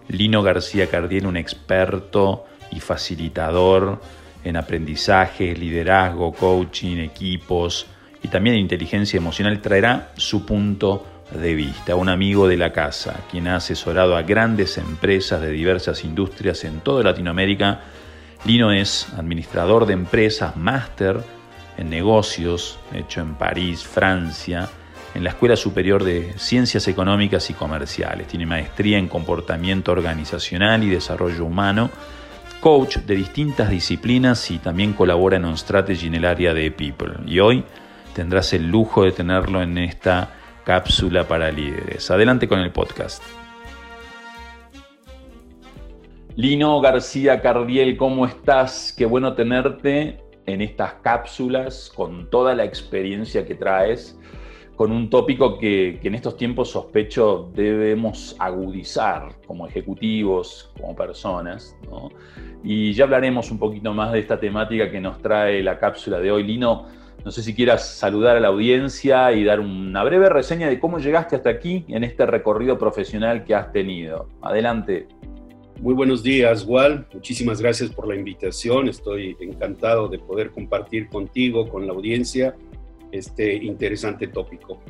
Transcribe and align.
Lino 0.08 0.44
García 0.44 0.88
Cardiel, 0.88 1.26
un 1.26 1.38
experto 1.38 2.46
y 2.72 2.80
facilitador 2.80 4.02
en 4.44 4.58
aprendizaje, 4.58 5.56
liderazgo, 5.56 6.34
coaching, 6.34 6.98
equipos 6.98 7.88
y 8.22 8.28
también 8.28 8.56
inteligencia 8.56 9.18
emocional, 9.18 9.62
traerá 9.62 10.12
su 10.16 10.46
punto 10.46 11.06
de 11.32 11.54
vista, 11.56 11.96
un 11.96 12.10
amigo 12.10 12.48
de 12.48 12.58
la 12.58 12.72
casa, 12.72 13.22
quien 13.32 13.48
ha 13.48 13.56
asesorado 13.56 14.16
a 14.16 14.22
grandes 14.22 14.78
empresas 14.78 15.42
de 15.42 15.50
diversas 15.50 16.04
industrias 16.04 16.64
en 16.64 16.82
toda 16.82 17.04
Latinoamérica. 17.04 17.82
Lino 18.46 18.72
es 18.72 19.08
administrador 19.18 19.86
de 19.86 19.94
empresas, 19.94 20.56
máster 20.58 21.22
en 21.78 21.90
negocios, 21.90 22.80
hecho 22.94 23.22
en 23.22 23.36
París, 23.36 23.84
Francia, 23.84 24.70
en 25.16 25.24
la 25.24 25.32
Escuela 25.32 25.56
Superior 25.56 26.04
de 26.04 26.34
Ciencias 26.38 26.88
Económicas 26.88 27.50
y 27.50 27.54
Comerciales. 27.54 28.28
Tiene 28.28 28.46
maestría 28.46 28.98
en 28.98 29.08
comportamiento 29.08 29.92
organizacional 29.92 30.84
y 30.84 30.90
desarrollo 30.90 31.46
humano, 31.46 31.90
coach 32.60 32.98
de 32.98 33.16
distintas 33.16 33.70
disciplinas 33.70 34.50
y 34.52 34.60
también 34.60 34.94
colabora 34.94 35.38
en 35.38 35.46
On 35.46 35.58
Strategy 35.58 36.08
en 36.08 36.16
el 36.16 36.26
área 36.26 36.54
de 36.54 36.72
People. 36.72 37.14
Y 37.26 37.40
hoy 37.40 37.64
tendrás 38.14 38.54
el 38.54 38.70
lujo 38.70 39.04
de 39.04 39.12
tenerlo 39.12 39.62
en 39.62 39.78
esta 39.78 40.30
cápsula 40.64 41.28
para 41.28 41.52
líderes. 41.52 42.10
Adelante 42.10 42.48
con 42.48 42.60
el 42.60 42.72
podcast. 42.72 43.24
Lino 46.36 46.82
García 46.82 47.42
Cardiel, 47.42 47.96
¿cómo 47.96 48.26
estás? 48.26 48.94
Qué 48.98 49.06
bueno 49.06 49.34
tenerte 49.34 50.18
en 50.46 50.62
estas 50.62 50.94
cápsulas 50.96 51.92
con 51.96 52.30
toda 52.30 52.56
la 52.56 52.64
experiencia 52.64 53.46
que 53.46 53.56
traes, 53.56 54.20
con 54.76 54.92
un 54.92 55.10
tópico 55.10 55.60
que, 55.60 56.00
en 56.02 56.16
estos 56.16 56.36
tiempos 56.36 56.72
sospecho 56.72 57.52
debemos 57.54 58.36
agudizar 58.40 59.30
como 59.46 59.68
ejecutivos, 59.68 60.72
como 60.80 60.96
personas. 60.96 61.78
Y 62.64 62.94
ya 62.94 63.04
hablaremos 63.04 63.52
un 63.52 63.60
poquito 63.60 63.94
más 63.94 64.12
de 64.12 64.20
esta 64.20 64.40
temática 64.40 64.90
que 64.90 65.00
nos 65.00 65.22
trae 65.22 65.62
la 65.62 65.78
cápsula 65.78 66.20
de 66.20 66.32
hoy. 66.32 66.44
Lino, 66.44 66.88
no 67.26 67.32
sé 67.32 67.42
si 67.42 67.54
quieras 67.54 67.96
saludar 67.96 68.36
a 68.36 68.40
la 68.40 68.50
audiencia 68.50 69.32
y 69.32 69.44
dar 69.46 69.62
una 69.62 70.04
breve 70.04 70.28
reseña 70.28 70.68
de 70.68 70.80
cómo 70.80 71.00
llegaste 71.00 71.38
hasta 71.38 71.50
aquí 71.50 71.86
en 71.88 72.04
este 72.04 72.26
recorrido 72.26 72.78
profesional 72.78 73.46
que 73.46 73.56
has 73.56 73.72
tenido. 73.72 74.28
Adelante. 74.42 75.08
Muy 75.80 75.94
buenos 75.94 76.22
días, 76.22 76.66
Wal. 76.66 77.08
Muchísimas 77.14 77.62
gracias 77.62 77.92
por 77.92 78.08
la 78.08 78.16
invitación. 78.16 78.90
Estoy 78.90 79.38
encantado 79.40 80.08
de 80.10 80.20
poder 80.20 80.52
compartir 80.52 81.08
contigo, 81.08 81.68
con 81.70 81.88
la 81.88 81.94
audiencia, 81.94 82.56
este 83.12 83.54
interesante 83.56 84.28
tópico. 84.28 84.82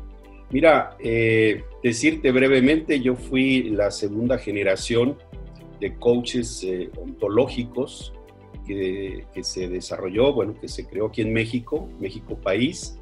Mira, 0.50 0.96
eh, 1.00 1.64
decirte 1.84 2.32
brevemente, 2.32 3.00
yo 3.00 3.16
fui 3.16 3.70
la 3.70 3.92
segunda 3.92 4.38
generación 4.38 5.18
de 5.80 5.96
coaches 5.98 6.64
eh, 6.64 6.90
ontológicos 7.00 8.14
que, 8.66 9.26
se 9.44 9.68
desarrolló, 9.68 10.34
bueno, 10.34 10.56
que 10.60 10.68
se 10.68 10.86
creó 10.86 11.08
aquí 11.08 11.22
en 11.22 11.34
México, 11.34 11.90
México 12.00 12.38
país, 12.38 13.00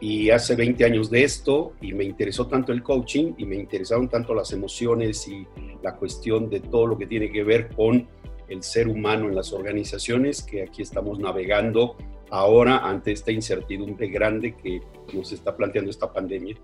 y 0.00 0.30
hace 0.30 0.56
20 0.56 0.84
años 0.84 1.10
de 1.10 1.24
esto, 1.24 1.72
y 1.80 1.92
me 1.92 2.04
interesó 2.04 2.46
tanto 2.46 2.72
el 2.72 2.82
coaching 2.82 3.34
y 3.38 3.46
me 3.46 3.56
interesaron 3.56 4.08
tanto 4.08 4.34
las 4.34 4.52
emociones 4.52 5.26
y 5.28 5.46
la 5.82 5.96
cuestión 5.96 6.50
de 6.50 6.60
todo 6.60 6.86
lo 6.86 6.98
que 6.98 7.06
tiene 7.06 7.30
que 7.30 7.44
ver 7.44 7.68
con 7.74 8.06
el 8.48 8.62
ser 8.62 8.88
humano 8.88 9.28
en 9.28 9.34
las 9.34 9.52
organizaciones, 9.52 10.42
que 10.42 10.62
aquí 10.62 10.82
estamos 10.82 11.18
navegando 11.18 11.96
ahora 12.30 12.78
ante 12.78 13.12
esta 13.12 13.32
incertidumbre 13.32 14.08
grande 14.08 14.54
que 14.56 14.80
nos 15.12 15.32
está 15.32 15.56
planteando 15.56 15.90
esta 15.90 16.12
pandemia. 16.12 16.56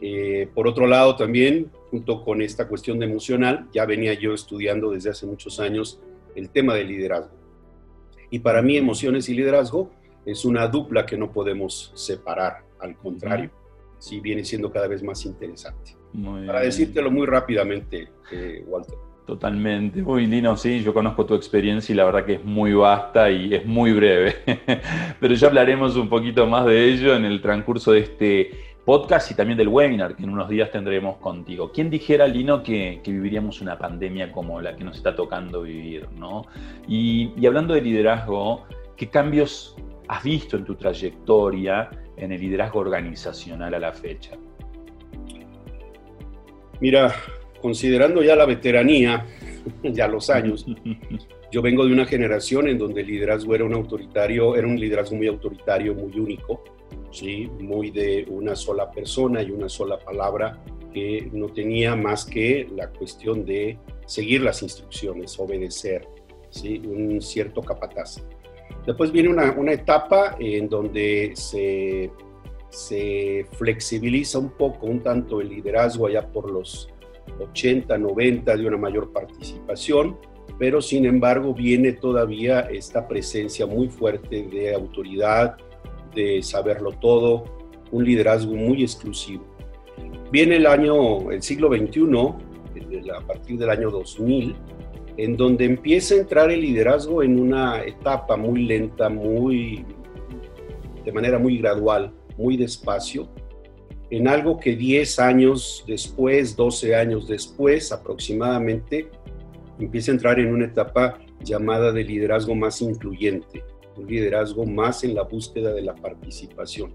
Eh, 0.00 0.48
por 0.52 0.66
otro 0.66 0.86
lado, 0.88 1.14
también, 1.14 1.70
junto 1.90 2.24
con 2.24 2.42
esta 2.42 2.66
cuestión 2.66 2.98
de 2.98 3.06
emocional, 3.06 3.68
ya 3.72 3.86
venía 3.86 4.14
yo 4.14 4.34
estudiando 4.34 4.90
desde 4.90 5.10
hace 5.10 5.26
muchos 5.26 5.60
años 5.60 6.00
el 6.34 6.50
tema 6.50 6.74
del 6.74 6.88
liderazgo. 6.88 7.41
Y 8.32 8.38
para 8.38 8.62
mí 8.62 8.78
emociones 8.78 9.28
y 9.28 9.34
liderazgo 9.34 9.90
es 10.24 10.46
una 10.46 10.66
dupla 10.66 11.04
que 11.04 11.18
no 11.18 11.30
podemos 11.30 11.92
separar, 11.94 12.64
al 12.80 12.96
contrario, 12.96 13.50
sí 13.98 14.20
viene 14.20 14.42
siendo 14.42 14.72
cada 14.72 14.88
vez 14.88 15.02
más 15.02 15.26
interesante. 15.26 15.94
para 16.46 16.60
decírtelo 16.60 17.10
muy 17.10 17.26
rápidamente, 17.26 18.08
eh, 18.32 18.64
Walter. 18.66 18.96
Totalmente, 19.26 20.00
muy 20.00 20.26
lindo, 20.26 20.56
sí, 20.56 20.82
yo 20.82 20.94
conozco 20.94 21.26
tu 21.26 21.34
experiencia 21.34 21.92
y 21.92 21.96
la 21.96 22.06
verdad 22.06 22.24
que 22.24 22.34
es 22.34 22.44
muy 22.44 22.72
vasta 22.72 23.30
y 23.30 23.54
es 23.54 23.66
muy 23.66 23.92
breve, 23.92 24.34
pero 25.20 25.34
ya 25.34 25.48
hablaremos 25.48 25.94
un 25.96 26.08
poquito 26.08 26.46
más 26.46 26.64
de 26.64 26.86
ello 26.86 27.14
en 27.14 27.26
el 27.26 27.42
transcurso 27.42 27.92
de 27.92 28.00
este 28.00 28.50
podcast 28.84 29.30
y 29.30 29.34
también 29.34 29.56
del 29.56 29.68
webinar 29.68 30.16
que 30.16 30.24
en 30.24 30.30
unos 30.30 30.48
días 30.48 30.70
tendremos 30.70 31.18
contigo. 31.18 31.70
¿Quién 31.72 31.88
dijera, 31.88 32.26
Lino, 32.26 32.62
que, 32.62 33.00
viviríamos 33.04 33.60
una 33.60 33.78
pandemia 33.78 34.32
como 34.32 34.60
la 34.60 34.74
que 34.74 34.84
nos 34.84 34.96
está 34.96 35.14
tocando 35.14 35.62
vivir? 35.62 36.08
¿no? 36.16 36.46
Y, 36.88 37.32
hablando 37.46 37.74
de 37.74 37.82
liderazgo, 37.82 38.64
¿qué 38.96 39.08
cambios 39.08 39.76
has 40.08 40.22
visto 40.24 40.56
en 40.56 40.64
tu 40.64 40.74
trayectoria 40.74 41.90
en 42.16 42.32
el 42.32 42.40
liderazgo 42.40 42.80
organizacional 42.80 43.74
a 43.74 43.78
la 43.78 43.92
fecha? 43.92 44.32
Mira, 46.80 47.14
considerando 47.60 48.22
ya 48.22 48.34
la 48.34 48.46
veteranía, 48.46 49.24
ya 49.84 50.08
los 50.08 50.28
años, 50.28 50.66
yo 51.52 51.62
vengo 51.62 51.86
de 51.86 51.92
una 51.92 52.04
generación 52.04 52.66
en 52.66 52.78
donde 52.78 53.02
el 53.02 53.06
liderazgo 53.06 53.54
era 53.54 53.64
un 53.64 53.74
autoritario, 53.74 54.56
era 54.56 54.66
un 54.66 54.80
liderazgo 54.80 55.14
muy 55.14 55.28
autoritario, 55.28 55.94
muy 55.94 56.18
único 56.18 56.64
¿sí? 57.12 57.48
muy 57.60 57.90
de 57.90 58.26
una 58.28 58.56
sola 58.56 58.90
persona 58.90 59.42
y 59.42 59.50
una 59.50 59.68
sola 59.68 59.98
palabra 59.98 60.62
que 60.92 61.28
no 61.32 61.48
tenía 61.48 61.94
más 61.94 62.24
que 62.24 62.66
la 62.74 62.88
cuestión 62.88 63.44
de 63.44 63.78
seguir 64.06 64.42
las 64.42 64.62
instrucciones, 64.62 65.38
obedecer, 65.38 66.06
¿sí? 66.50 66.82
un 66.84 67.20
cierto 67.20 67.62
capataz. 67.62 68.22
Después 68.86 69.12
viene 69.12 69.28
una, 69.28 69.52
una 69.52 69.72
etapa 69.72 70.36
en 70.40 70.68
donde 70.68 71.32
se, 71.34 72.10
se 72.70 73.46
flexibiliza 73.52 74.38
un 74.38 74.50
poco, 74.50 74.86
un 74.86 75.02
tanto 75.02 75.40
el 75.40 75.50
liderazgo 75.50 76.06
allá 76.06 76.26
por 76.26 76.50
los 76.50 76.88
80, 77.40 77.96
90 77.96 78.56
de 78.56 78.66
una 78.66 78.76
mayor 78.76 79.12
participación, 79.12 80.18
pero 80.58 80.82
sin 80.82 81.06
embargo 81.06 81.54
viene 81.54 81.92
todavía 81.92 82.60
esta 82.60 83.06
presencia 83.06 83.66
muy 83.66 83.88
fuerte 83.88 84.42
de 84.42 84.74
autoridad, 84.74 85.56
de 86.14 86.42
saberlo 86.42 86.92
todo, 86.92 87.44
un 87.90 88.04
liderazgo 88.04 88.54
muy 88.54 88.82
exclusivo. 88.82 89.44
Viene 90.30 90.56
el 90.56 90.66
año, 90.66 91.30
el 91.30 91.42
siglo 91.42 91.68
XXI, 91.68 93.10
a 93.10 93.20
partir 93.26 93.58
del 93.58 93.70
año 93.70 93.90
2000, 93.90 94.54
en 95.18 95.36
donde 95.36 95.66
empieza 95.66 96.14
a 96.14 96.18
entrar 96.18 96.50
el 96.50 96.62
liderazgo 96.62 97.22
en 97.22 97.38
una 97.38 97.82
etapa 97.84 98.36
muy 98.36 98.64
lenta, 98.64 99.08
muy, 99.08 99.84
de 101.04 101.12
manera 101.12 101.38
muy 101.38 101.58
gradual, 101.58 102.12
muy 102.38 102.56
despacio, 102.56 103.28
en 104.10 104.28
algo 104.28 104.58
que 104.58 104.76
10 104.76 105.18
años 105.18 105.84
después, 105.86 106.56
12 106.56 106.94
años 106.94 107.28
después 107.28 107.92
aproximadamente, 107.92 109.08
empieza 109.78 110.12
a 110.12 110.14
entrar 110.14 110.38
en 110.38 110.52
una 110.52 110.66
etapa 110.66 111.18
llamada 111.42 111.92
de 111.92 112.04
liderazgo 112.04 112.54
más 112.54 112.80
incluyente, 112.82 113.64
un 113.96 114.06
liderazgo 114.06 114.64
más 114.64 115.04
en 115.04 115.14
la 115.14 115.22
búsqueda 115.22 115.72
de 115.72 115.82
la 115.82 115.94
participación. 115.94 116.92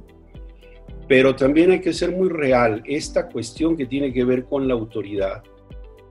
Pero 1.07 1.35
también 1.35 1.71
hay 1.71 1.81
que 1.81 1.93
ser 1.93 2.11
muy 2.11 2.29
real. 2.29 2.83
Esta 2.85 3.29
cuestión 3.29 3.77
que 3.77 3.85
tiene 3.85 4.11
que 4.11 4.25
ver 4.25 4.45
con 4.45 4.67
la 4.67 4.73
autoridad, 4.73 5.43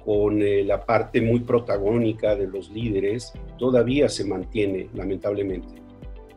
con 0.04 0.40
eh, 0.40 0.64
la 0.64 0.84
parte 0.86 1.20
muy 1.20 1.40
protagónica 1.40 2.34
de 2.34 2.46
los 2.46 2.70
líderes, 2.70 3.32
todavía 3.58 4.08
se 4.08 4.24
mantiene, 4.24 4.88
lamentablemente. 4.94 5.82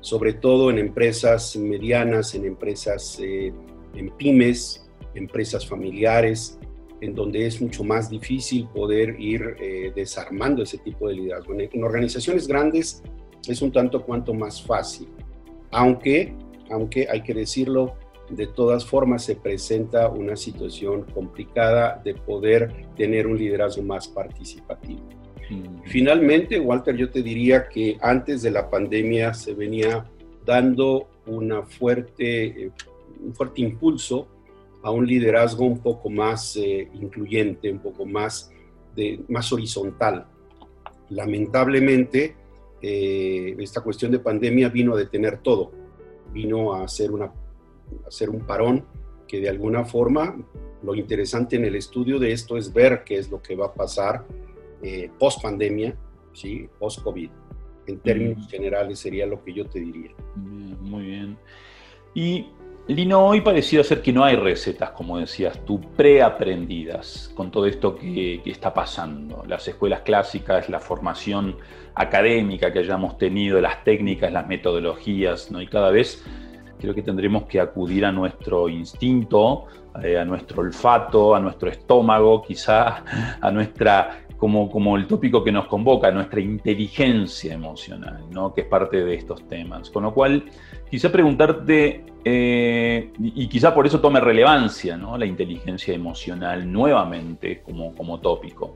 Sobre 0.01 0.33
todo 0.33 0.69
en 0.69 0.79
empresas 0.79 1.55
medianas, 1.55 2.35
en 2.35 2.45
empresas, 2.45 3.19
eh, 3.21 3.53
en 3.95 4.09
pymes, 4.17 4.89
empresas 5.13 5.65
familiares, 5.65 6.59
en 7.01 7.15
donde 7.15 7.45
es 7.45 7.61
mucho 7.61 7.83
más 7.83 8.09
difícil 8.09 8.67
poder 8.67 9.19
ir 9.19 9.55
eh, 9.59 9.91
desarmando 9.95 10.63
ese 10.63 10.77
tipo 10.79 11.07
de 11.07 11.15
liderazgo. 11.15 11.53
En, 11.53 11.83
organizaciones 11.83 12.47
grandes 12.47 13.03
es 13.47 13.61
un 13.61 13.71
tanto 13.71 14.03
cuanto 14.03 14.33
más 14.33 14.61
fácil, 14.61 15.07
aunque, 15.71 16.35
aunque 16.69 17.07
hay 17.09 17.21
que 17.23 17.33
decirlo, 17.33 17.95
de 18.29 18.47
todas 18.47 18.85
formas 18.85 19.23
se 19.23 19.35
presenta 19.35 20.07
una 20.09 20.35
situación 20.35 21.05
complicada 21.13 21.99
de 22.03 22.13
poder 22.13 22.85
tener 22.95 23.27
un 23.27 23.37
liderazgo 23.37 23.81
más 23.81 24.07
participativo. 24.07 25.01
Mm. 25.49 25.83
Finalmente, 25.85 26.59
Walter, 26.59 26.95
yo 26.95 27.09
te 27.09 27.23
diría 27.23 27.67
que 27.67 27.97
antes 28.01 28.41
de 28.41 28.51
la 28.51 28.69
pandemia 28.69 29.33
se 29.33 29.53
venía 29.53 30.05
dando 30.45 31.09
una 31.25 31.63
fuerte, 31.63 32.65
eh, 32.65 32.71
un 33.23 33.33
fuerte 33.33 33.61
impulso 33.61 34.27
a 34.81 34.91
un 34.91 35.05
liderazgo 35.05 35.65
un 35.65 35.79
poco 35.79 36.09
más 36.09 36.55
eh, 36.55 36.89
incluyente, 36.93 37.71
un 37.71 37.79
poco 37.79 38.05
más, 38.05 38.51
de, 38.95 39.19
más 39.27 39.51
horizontal. 39.51 40.27
Lamentablemente, 41.09 42.35
eh, 42.81 43.55
esta 43.59 43.81
cuestión 43.81 44.11
de 44.11 44.19
pandemia 44.19 44.69
vino 44.69 44.93
a 44.93 44.97
detener 44.97 45.39
todo, 45.41 45.71
vino 46.33 46.73
a 46.73 46.83
hacer, 46.83 47.11
una, 47.11 47.25
a 47.25 48.07
hacer 48.07 48.29
un 48.29 48.45
parón 48.45 48.85
que 49.27 49.39
de 49.39 49.49
alguna 49.49 49.85
forma, 49.85 50.35
lo 50.81 50.95
interesante 50.95 51.55
en 51.55 51.65
el 51.65 51.75
estudio 51.75 52.19
de 52.19 52.31
esto 52.31 52.57
es 52.57 52.73
ver 52.73 53.03
qué 53.03 53.17
es 53.17 53.29
lo 53.29 53.41
que 53.41 53.55
va 53.55 53.67
a 53.67 53.73
pasar 53.73 54.25
eh, 54.81 55.09
post 55.19 55.41
pandemia, 55.41 55.97
¿sí? 56.33 56.67
post 56.79 57.01
COVID. 57.03 57.29
En 57.87 57.99
términos 57.99 58.47
generales 58.49 58.99
sería 58.99 59.25
lo 59.25 59.43
que 59.43 59.53
yo 59.53 59.65
te 59.65 59.79
diría. 59.79 60.11
muy 60.35 61.05
bien. 61.05 61.37
Y 62.13 62.47
Lino, 62.89 63.23
hoy 63.23 63.41
parecido 63.41 63.83
ser 63.83 64.01
que 64.01 64.11
no 64.11 64.23
hay 64.23 64.35
recetas, 64.35 64.89
como 64.89 65.19
decías 65.19 65.63
tú, 65.63 65.79
preaprendidas 65.95 67.31
con 67.35 67.51
todo 67.51 67.67
esto 67.67 67.95
que, 67.95 68.41
está 68.45 68.73
pasando. 68.73 69.43
Las 69.47 69.67
escuelas 69.67 70.01
clásicas, 70.01 70.69
la 70.69 70.79
formación 70.79 71.57
académica 71.93 72.73
que 72.73 72.79
hayamos 72.79 73.19
tenido, 73.19 73.61
las 73.61 73.83
técnicas, 73.83 74.33
las 74.33 74.47
metodologías, 74.47 75.51
¿no? 75.51 75.61
Y 75.61 75.67
cada 75.67 75.91
vez 75.91 76.25
creo 76.79 76.95
que 76.95 77.03
tendremos 77.03 77.43
que 77.43 77.59
acudir 77.59 78.05
a 78.05 78.11
nuestro 78.11 78.67
instinto, 78.67 79.65
eh, 80.01 80.17
a 80.17 80.25
nuestro 80.25 80.61
olfato, 80.61 81.35
a 81.35 81.39
nuestro 81.39 81.69
estómago, 81.69 82.41
quizá 82.41 83.03
a 83.39 83.51
nuestra 83.51 84.23
como, 84.39 84.71
como 84.71 84.95
el 84.95 85.05
tópico 85.05 85.43
que 85.43 85.51
nos 85.51 85.67
convoca, 85.67 86.09
nuestra 86.11 86.39
inteligencia 86.39 87.53
emocional, 87.53 88.23
¿no? 88.31 88.53
que 88.53 88.61
es 88.61 88.67
parte 88.67 89.03
de 89.03 89.13
estos 89.13 89.45
temas. 89.49 89.89
Con 89.89 90.03
lo 90.03 90.13
cual, 90.13 90.45
quizá 90.89 91.11
preguntarte, 91.11 92.05
eh, 92.23 93.11
y 93.19 93.47
quizá 93.49 93.75
por 93.75 93.85
eso 93.85 93.99
tome 93.99 94.21
relevancia 94.21 94.95
¿no? 94.95 95.17
la 95.17 95.25
inteligencia 95.25 95.93
emocional 95.93 96.71
nuevamente 96.71 97.61
como, 97.61 97.93
como 97.93 98.21
tópico. 98.21 98.73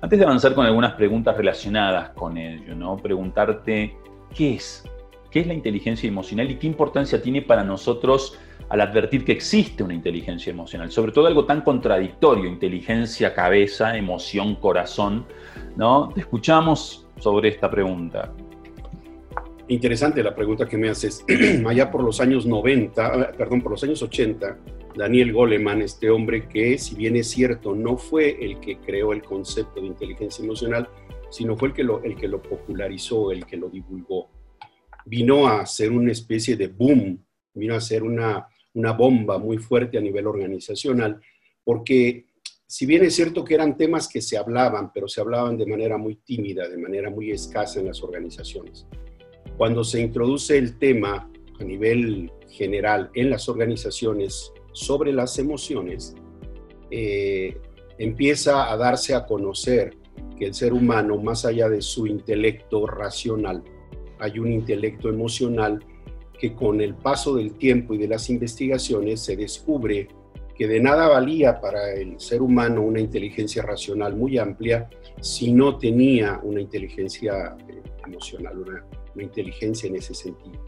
Antes 0.00 0.18
de 0.18 0.24
avanzar 0.24 0.54
con 0.54 0.64
algunas 0.64 0.94
preguntas 0.94 1.36
relacionadas 1.36 2.10
con 2.10 2.38
ello, 2.38 2.74
¿no? 2.74 2.96
preguntarte 2.96 3.94
qué 4.34 4.54
es, 4.54 4.82
qué 5.30 5.40
es 5.40 5.46
la 5.46 5.52
inteligencia 5.52 6.08
emocional 6.08 6.50
y 6.50 6.56
qué 6.56 6.66
importancia 6.66 7.22
tiene 7.22 7.42
para 7.42 7.62
nosotros 7.62 8.38
al 8.72 8.80
advertir 8.80 9.22
que 9.22 9.32
existe 9.32 9.82
una 9.82 9.92
inteligencia 9.92 10.50
emocional, 10.50 10.90
sobre 10.90 11.12
todo 11.12 11.26
algo 11.26 11.44
tan 11.44 11.60
contradictorio, 11.60 12.46
inteligencia, 12.46 13.34
cabeza, 13.34 13.98
emoción, 13.98 14.54
corazón, 14.54 15.26
¿no? 15.76 16.08
Te 16.14 16.20
escuchamos 16.20 17.06
sobre 17.18 17.50
esta 17.50 17.70
pregunta. 17.70 18.32
Interesante 19.68 20.22
la 20.22 20.34
pregunta 20.34 20.66
que 20.66 20.78
me 20.78 20.88
haces. 20.88 21.22
Allá 21.66 21.90
por 21.90 22.02
los 22.02 22.18
años 22.22 22.46
90, 22.46 23.32
perdón, 23.36 23.60
por 23.60 23.72
los 23.72 23.84
años 23.84 24.02
80, 24.02 24.56
Daniel 24.96 25.34
Goleman, 25.34 25.82
este 25.82 26.08
hombre 26.08 26.48
que, 26.48 26.78
si 26.78 26.94
bien 26.94 27.14
es 27.16 27.28
cierto, 27.28 27.74
no 27.74 27.98
fue 27.98 28.42
el 28.42 28.58
que 28.58 28.78
creó 28.78 29.12
el 29.12 29.22
concepto 29.22 29.82
de 29.82 29.88
inteligencia 29.88 30.42
emocional, 30.42 30.88
sino 31.28 31.58
fue 31.58 31.68
el 31.68 31.74
que 31.74 31.84
lo, 31.84 32.02
el 32.02 32.16
que 32.16 32.26
lo 32.26 32.40
popularizó, 32.40 33.32
el 33.32 33.44
que 33.44 33.58
lo 33.58 33.68
divulgó. 33.68 34.30
Vino 35.04 35.46
a 35.46 35.66
ser 35.66 35.92
una 35.92 36.10
especie 36.10 36.56
de 36.56 36.68
boom, 36.68 37.22
vino 37.54 37.74
a 37.74 37.80
ser 37.80 38.02
una, 38.02 38.46
una 38.74 38.92
bomba 38.92 39.38
muy 39.38 39.58
fuerte 39.58 39.98
a 39.98 40.00
nivel 40.00 40.26
organizacional, 40.26 41.20
porque 41.64 42.26
si 42.66 42.86
bien 42.86 43.04
es 43.04 43.14
cierto 43.14 43.44
que 43.44 43.54
eran 43.54 43.76
temas 43.76 44.08
que 44.08 44.22
se 44.22 44.38
hablaban, 44.38 44.92
pero 44.94 45.06
se 45.06 45.20
hablaban 45.20 45.58
de 45.58 45.66
manera 45.66 45.98
muy 45.98 46.16
tímida, 46.16 46.68
de 46.68 46.78
manera 46.78 47.10
muy 47.10 47.30
escasa 47.30 47.80
en 47.80 47.86
las 47.86 48.02
organizaciones. 48.02 48.86
Cuando 49.58 49.84
se 49.84 50.00
introduce 50.00 50.56
el 50.56 50.78
tema 50.78 51.30
a 51.60 51.64
nivel 51.64 52.32
general 52.48 53.10
en 53.14 53.28
las 53.28 53.48
organizaciones 53.48 54.52
sobre 54.72 55.12
las 55.12 55.38
emociones, 55.38 56.14
eh, 56.90 57.58
empieza 57.98 58.72
a 58.72 58.76
darse 58.78 59.14
a 59.14 59.26
conocer 59.26 59.94
que 60.38 60.46
el 60.46 60.54
ser 60.54 60.72
humano, 60.72 61.18
más 61.18 61.44
allá 61.44 61.68
de 61.68 61.82
su 61.82 62.06
intelecto 62.06 62.86
racional, 62.86 63.62
hay 64.18 64.38
un 64.38 64.50
intelecto 64.50 65.10
emocional 65.10 65.84
que 66.42 66.54
con 66.54 66.80
el 66.80 66.96
paso 66.96 67.36
del 67.36 67.54
tiempo 67.54 67.94
y 67.94 67.98
de 67.98 68.08
las 68.08 68.28
investigaciones 68.28 69.20
se 69.20 69.36
descubre 69.36 70.08
que 70.56 70.66
de 70.66 70.80
nada 70.80 71.06
valía 71.06 71.60
para 71.60 71.92
el 71.92 72.18
ser 72.18 72.42
humano 72.42 72.82
una 72.82 72.98
inteligencia 72.98 73.62
racional 73.62 74.16
muy 74.16 74.38
amplia 74.38 74.90
si 75.20 75.52
no 75.52 75.78
tenía 75.78 76.40
una 76.42 76.60
inteligencia 76.60 77.56
eh, 77.68 77.80
emocional, 78.04 78.58
una, 78.58 78.84
inteligencia 79.22 79.88
en 79.88 79.94
ese 79.94 80.14
sentido. 80.14 80.58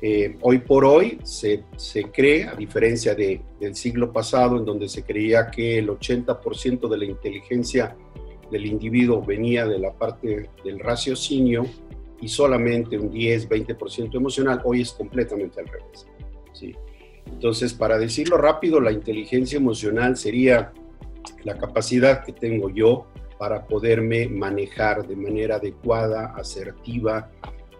Eh, 0.00 0.36
hoy 0.42 0.58
por 0.58 0.84
hoy 0.84 1.18
se, 1.24 1.64
se 1.76 2.04
cree, 2.12 2.44
a 2.44 2.54
diferencia 2.54 3.16
de, 3.16 3.42
del 3.58 3.74
siglo 3.74 4.12
pasado, 4.12 4.58
en 4.58 4.64
donde 4.64 4.88
se 4.88 5.02
creía 5.02 5.50
que 5.50 5.78
el 5.78 5.88
80% 5.88 6.88
de 6.88 6.98
la 6.98 7.04
inteligencia 7.04 7.96
del 8.48 8.66
individuo 8.66 9.20
venía 9.24 9.66
de 9.66 9.80
la 9.80 9.92
parte 9.92 10.50
del 10.64 10.78
raciocinio, 10.78 11.66
y 12.24 12.28
solamente 12.28 12.98
un 12.98 13.10
10, 13.10 13.50
20% 13.50 14.14
emocional, 14.14 14.62
hoy 14.64 14.80
es 14.80 14.92
completamente 14.92 15.60
al 15.60 15.66
revés. 15.66 16.06
¿sí? 16.54 16.74
Entonces, 17.26 17.74
para 17.74 17.98
decirlo 17.98 18.38
rápido, 18.38 18.80
la 18.80 18.92
inteligencia 18.92 19.58
emocional 19.58 20.16
sería 20.16 20.72
la 21.42 21.58
capacidad 21.58 22.24
que 22.24 22.32
tengo 22.32 22.70
yo 22.70 23.06
para 23.38 23.66
poderme 23.66 24.26
manejar 24.26 25.06
de 25.06 25.16
manera 25.16 25.56
adecuada, 25.56 26.32
asertiva, 26.34 27.30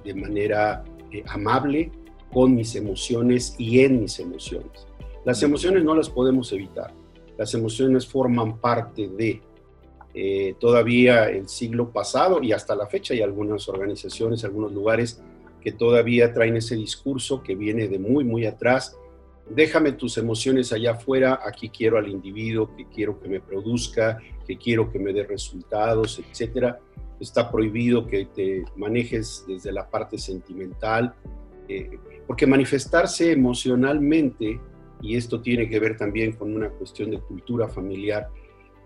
de 0.05 0.13
manera 0.13 0.85
eh, 1.11 1.25
amable 1.29 1.91
con 2.31 2.55
mis 2.55 2.75
emociones 2.75 3.55
y 3.57 3.81
en 3.81 4.03
mis 4.03 4.19
emociones. 4.19 4.87
Las 5.25 5.43
emociones 5.43 5.85
no 5.85 5.95
las 5.95 6.11
podemos 6.11 6.53
evitar. 6.53 6.93
Las 7.39 7.55
emociones 7.55 8.07
forman 8.07 8.59
parte 8.59 9.09
de, 9.09 9.41
eh, 10.17 10.55
todavía 10.61 11.29
el 11.29 11.49
siglo 11.49 11.91
pasado 11.91 12.41
y 12.41 12.53
hasta 12.53 12.77
la 12.77 12.87
fecha 12.87 13.15
hay 13.15 13.21
algunas 13.21 13.69
organizaciones, 13.69 14.45
algunos 14.45 14.73
lugares 14.73 15.21
que 15.61 15.73
todavía 15.73 16.33
traen 16.33 16.57
ese 16.57 16.77
discurso 16.77 17.43
que 17.43 17.57
viene 17.57 17.89
de 17.89 17.99
muy, 17.99 18.23
muy 18.23 18.47
atrás. 18.47 18.97
Déjame 19.51 19.93
tus 19.93 20.17
emociones 20.17 20.73
allá 20.73 20.93
afuera, 20.93 21.41
aquí 21.45 21.69
quiero 21.69 21.99
al 21.99 22.09
individuo, 22.09 22.71
que 22.77 22.87
quiero 22.87 23.21
que 23.21 23.29
me 23.29 23.41
produzca, 23.41 24.19
que 24.47 24.57
quiero 24.57 24.91
que 24.93 24.99
me 24.99 25.13
dé 25.13 25.25
resultados, 25.25 26.21
etcétera. 26.21 26.79
Está 27.19 27.51
prohibido 27.51 28.07
que 28.07 28.27
te 28.27 28.65
manejes 28.77 29.45
desde 29.49 29.73
la 29.73 29.91
parte 29.91 30.17
sentimental, 30.17 31.15
eh, 31.69 31.99
porque 32.27 32.47
manifestarse 32.47 33.33
emocionalmente, 33.33 34.61
y 35.03 35.17
esto 35.17 35.41
tiene 35.41 35.69
que 35.69 35.81
ver 35.81 35.97
también 35.97 36.33
con 36.33 36.55
una 36.55 36.69
cuestión 36.69 37.11
de 37.11 37.21
cultura 37.21 37.69
familiar, 37.69 38.29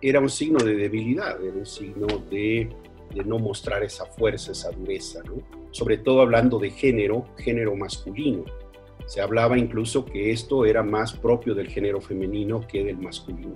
era 0.00 0.20
un 0.20 0.30
signo 0.30 0.58
de 0.64 0.74
debilidad, 0.74 1.42
era 1.42 1.54
un 1.54 1.66
signo 1.66 2.06
de, 2.30 2.68
no 3.24 3.38
mostrar 3.38 3.82
esa 3.82 4.06
fuerza, 4.06 4.52
esa 4.52 4.70
dureza, 4.70 5.20
¿no? 5.24 5.42
sobre 5.70 5.98
todo 5.98 6.20
hablando 6.20 6.58
de 6.58 6.70
género, 6.70 7.26
género 7.38 7.74
masculino. 7.74 8.44
Se 9.06 9.20
hablaba 9.20 9.58
incluso 9.58 10.04
que 10.04 10.30
esto 10.30 10.66
era 10.66 10.82
más 10.82 11.12
propio 11.14 11.54
del 11.54 11.68
género 11.68 12.00
femenino 12.00 12.66
que 12.66 12.84
del 12.84 12.98
masculino. 12.98 13.54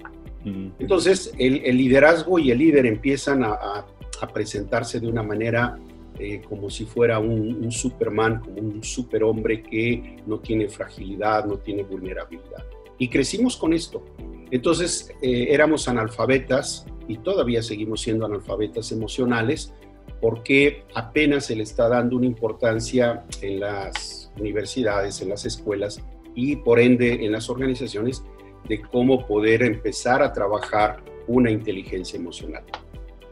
Entonces, 0.78 1.32
el, 1.38 1.76
liderazgo 1.76 2.38
y 2.38 2.50
el 2.50 2.58
líder 2.58 2.86
empiezan 2.86 3.44
a, 3.44 3.86
presentarse 4.32 5.00
de 5.00 5.08
una 5.08 5.24
manera 5.24 5.76
eh, 6.16 6.40
como 6.48 6.70
si 6.70 6.84
fuera 6.84 7.18
un, 7.18 7.64
un, 7.64 7.72
Superman, 7.72 8.38
como 8.38 8.58
un 8.58 8.84
superhombre 8.84 9.64
que 9.64 10.22
no 10.26 10.38
tiene 10.38 10.68
fragilidad, 10.68 11.44
no 11.44 11.58
tiene 11.58 11.82
vulnerabilidad. 11.82 12.64
Y 12.98 13.08
crecimos 13.08 13.56
con 13.56 13.72
esto. 13.72 14.04
Entonces 14.52 15.10
eh, 15.22 15.46
éramos 15.48 15.88
analfabetas 15.88 16.86
y 17.08 17.16
todavía 17.16 17.62
seguimos 17.62 18.02
siendo 18.02 18.26
analfabetas 18.26 18.92
emocionales 18.92 19.74
porque 20.20 20.84
apenas 20.94 21.46
se 21.46 21.56
le 21.56 21.62
está 21.62 21.88
dando 21.88 22.16
una 22.16 22.26
importancia 22.26 23.24
en 23.40 23.60
las 23.60 24.30
universidades, 24.38 25.22
en 25.22 25.30
las 25.30 25.46
escuelas 25.46 26.02
y 26.34 26.56
por 26.56 26.80
ende 26.80 27.24
en 27.24 27.32
las 27.32 27.48
organizaciones 27.48 28.22
de 28.68 28.82
cómo 28.82 29.26
poder 29.26 29.62
empezar 29.62 30.22
a 30.22 30.34
trabajar 30.34 31.02
una 31.26 31.50
inteligencia 31.50 32.18
emocional. 32.18 32.64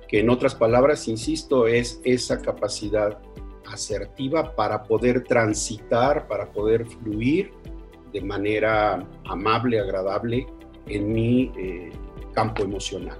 Que 0.09 0.21
en 0.21 0.31
otras 0.31 0.55
palabras, 0.55 1.07
insisto, 1.07 1.67
es 1.67 2.01
esa 2.03 2.41
capacidad 2.41 3.19
asertiva 3.67 4.57
para 4.57 4.85
poder 4.85 5.23
transitar, 5.25 6.27
para 6.27 6.51
poder 6.51 6.87
fluir 6.87 7.53
de 8.11 8.23
manera 8.23 9.07
amable, 9.25 9.79
agradable 9.79 10.47
en 10.87 11.13
mi, 11.13 11.53
eh, 11.57 11.91
campo 12.33 12.63
emocional. 12.63 13.19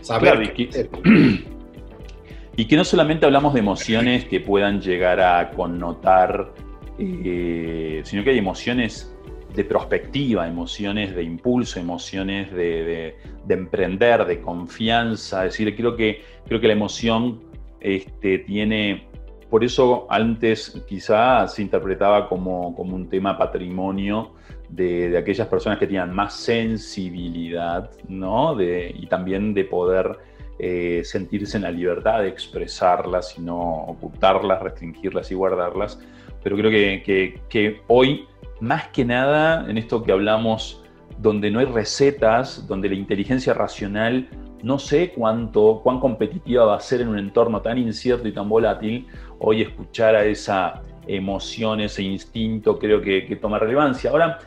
Saber 0.00 0.54
y, 2.56 2.64
que, 2.66 2.76
no 2.76 2.84
solamente 2.84 3.26
hablamos 3.26 3.54
de 3.54 3.60
emociones 3.60 4.24
que 4.24 4.40
puedan 4.40 4.80
llegar 4.80 5.20
a 5.20 5.50
connotar, 5.50 6.52
eh, 6.98 8.00
sino 8.04 8.24
que 8.24 8.30
hay 8.30 8.38
emociones 8.38 9.14
de 9.54 9.64
prospectiva, 9.64 10.46
emociones 10.46 11.14
de 11.14 11.22
impulso, 11.22 11.80
emociones 11.80 12.52
de, 12.52 13.16
emprender, 13.48 14.24
de 14.24 14.40
confianza. 14.40 15.46
Es 15.46 15.54
decir, 15.54 15.74
creo 15.76 15.96
que, 15.96 16.22
creo 16.46 16.60
que 16.60 16.68
la 16.68 16.74
emoción 16.74 17.40
este, 17.80 18.38
tiene, 18.38 19.08
por 19.50 19.64
eso 19.64 20.06
antes 20.10 20.82
quizá 20.86 21.48
se 21.48 21.62
interpretaba 21.62 22.28
como, 22.28 22.68
un 22.68 23.08
tema 23.08 23.36
patrimonio 23.36 24.32
de, 24.68 25.16
aquellas 25.16 25.48
personas 25.48 25.78
que 25.78 25.86
tenían 25.86 26.14
más 26.14 26.34
sensibilidad, 26.34 27.90
¿no? 28.08 28.60
y 28.60 29.06
también 29.06 29.54
de 29.54 29.64
poder 29.64 30.18
eh, 30.58 31.02
sentirse 31.04 31.56
en 31.56 31.64
la 31.64 31.70
libertad 31.70 32.20
de 32.20 32.28
expresarlas 32.28 33.38
y 33.38 33.42
no 33.42 33.58
ocultarlas, 33.84 34.60
restringirlas 34.62 35.30
y 35.30 35.34
guardarlas. 35.34 36.00
Pero 36.42 36.56
creo 36.56 36.70
que, 36.70 37.40
que 37.48 37.80
hoy 37.88 38.26
más 38.60 38.88
que 38.88 39.04
nada 39.04 39.68
en 39.68 39.78
esto 39.78 40.02
que 40.02 40.12
hablamos, 40.12 40.82
donde 41.18 41.50
no 41.50 41.60
hay 41.60 41.66
recetas, 41.66 42.66
donde 42.66 42.88
la 42.88 42.94
inteligencia 42.94 43.54
racional 43.54 44.28
no 44.62 44.78
sé 44.78 45.12
cuánto, 45.14 45.80
cuán 45.82 46.00
competitiva 46.00 46.64
va 46.64 46.76
a 46.76 46.80
ser 46.80 47.00
en 47.00 47.08
un 47.08 47.18
entorno 47.18 47.62
tan 47.62 47.78
incierto 47.78 48.26
y 48.26 48.32
tan 48.32 48.48
volátil, 48.48 49.06
hoy 49.38 49.62
escuchar 49.62 50.16
a 50.16 50.24
esa 50.24 50.82
emoción, 51.06 51.80
ese 51.80 52.02
instinto, 52.02 52.78
creo 52.78 53.00
que, 53.00 53.24
que 53.26 53.36
toma 53.36 53.58
relevancia. 53.58 54.10
Ahora, 54.10 54.38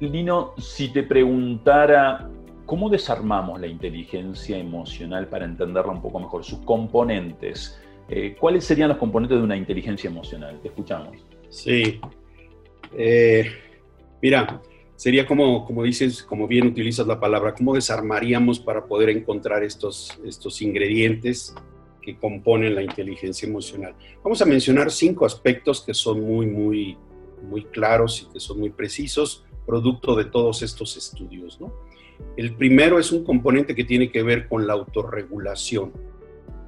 Lino, 0.00 0.54
si 0.56 0.88
te 0.88 1.02
preguntara, 1.02 2.30
¿cómo 2.64 2.88
desarmamos 2.88 3.60
la 3.60 3.66
inteligencia 3.66 4.56
emocional 4.56 5.28
para 5.28 5.44
entenderla 5.44 5.92
un 5.92 6.00
poco 6.00 6.20
mejor? 6.20 6.42
Sus 6.42 6.60
componentes. 6.60 7.78
Eh, 8.08 8.34
¿Cuáles 8.38 8.64
serían 8.64 8.88
los 8.88 8.98
componentes 8.98 9.36
de 9.38 9.44
una 9.44 9.56
inteligencia 9.56 10.08
emocional? 10.08 10.58
Te 10.62 10.68
escuchamos. 10.68 11.16
Sí, 11.50 12.00
eh, 12.96 13.46
mira, 14.22 14.62
sería 14.96 15.26
como, 15.26 15.66
como 15.66 15.82
dices, 15.82 16.22
como 16.22 16.48
bien 16.48 16.66
utilizas 16.66 17.06
la 17.06 17.20
palabra, 17.20 17.54
¿cómo 17.54 17.74
desarmaríamos 17.74 18.58
para 18.58 18.86
poder 18.86 19.10
encontrar 19.10 19.62
estos, 19.62 20.18
estos 20.24 20.62
ingredientes 20.62 21.54
que 22.00 22.16
componen 22.16 22.74
la 22.74 22.82
inteligencia 22.82 23.46
emocional? 23.46 23.94
Vamos 24.24 24.40
a 24.40 24.46
mencionar 24.46 24.90
cinco 24.90 25.26
aspectos 25.26 25.84
que 25.84 25.92
son 25.92 26.22
muy, 26.22 26.46
muy, 26.46 26.96
muy 27.42 27.64
claros 27.64 28.22
y 28.22 28.32
que 28.32 28.40
son 28.40 28.60
muy 28.60 28.70
precisos, 28.70 29.44
producto 29.70 30.16
de 30.16 30.24
todos 30.24 30.62
estos 30.62 30.96
estudios. 30.96 31.60
¿no? 31.60 31.72
El 32.36 32.56
primero 32.56 32.98
es 32.98 33.12
un 33.12 33.22
componente 33.22 33.76
que 33.76 33.84
tiene 33.84 34.10
que 34.10 34.24
ver 34.24 34.48
con 34.48 34.66
la 34.66 34.72
autorregulación, 34.72 35.92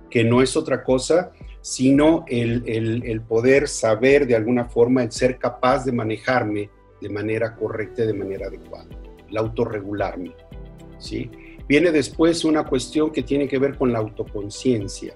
que 0.09 0.23
no 0.23 0.41
es 0.41 0.57
otra 0.57 0.85
cosa 0.85 1.33
sino 1.63 2.25
el, 2.27 3.23
poder 3.29 3.69
saber 3.69 4.27
de 4.27 4.35
alguna 4.35 4.65
forma, 4.65 5.05
el 5.05 5.13
ser 5.13 5.39
capaz 5.39 5.85
de 5.85 5.93
manejarme 5.93 6.69
de 7.01 7.09
manera 7.09 7.55
correcta 7.55 8.03
y 8.03 8.09
de 8.09 8.15
manera 8.15 8.49
adecuada, 8.49 8.89
el 9.29 9.37
autorregularme. 9.37 10.35
¿sí? 10.99 11.31
Viene 11.69 11.93
después 11.93 12.45
una 12.45 12.65
cuestión 12.65 13.13
que 13.13 13.23
tiene 13.23 13.47
que 13.47 13.59
ver 13.59 13.79
con 13.79 13.93
la 13.93 14.01
autoconciencia. 14.01 15.15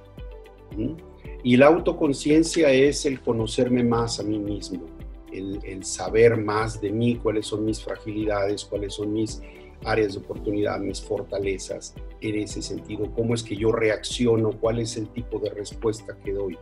Y 1.43 1.57
la 1.57 1.67
autoconciencia 1.67 2.71
es 2.71 3.07
el 3.07 3.21
conocerme 3.21 3.83
más 3.83 4.21
a 4.21 4.23
mí 4.23 4.39
mismo, 4.39 4.87
el, 5.33 5.85
saber 5.85 6.37
más 6.37 6.81
de 6.81 6.91
mí, 6.91 7.17
cuáles 7.17 7.47
son 7.47 7.65
mis 7.65 7.83
fragilidades, 7.83 8.65
cuáles 8.65 8.95
son 8.95 9.13
mis 9.13 9.41
áreas 9.85 10.15
de 10.15 10.21
oportunidad, 10.21 10.79
mis 10.81 11.01
fortalezas 11.01 11.95
en 12.21 12.37
ese 12.37 12.63
sentido, 12.63 13.11
cómo 13.15 13.35
es 13.35 13.43
que 13.43 13.57
yo 13.57 13.73
reacciono, 13.73 14.53
cuál 14.53 14.81
es 14.81 14.97
el 14.97 15.09
tipo 15.09 15.39
de 15.39 15.51
respuesta 15.51 16.17
que 16.25 16.33
doy. 16.33 16.59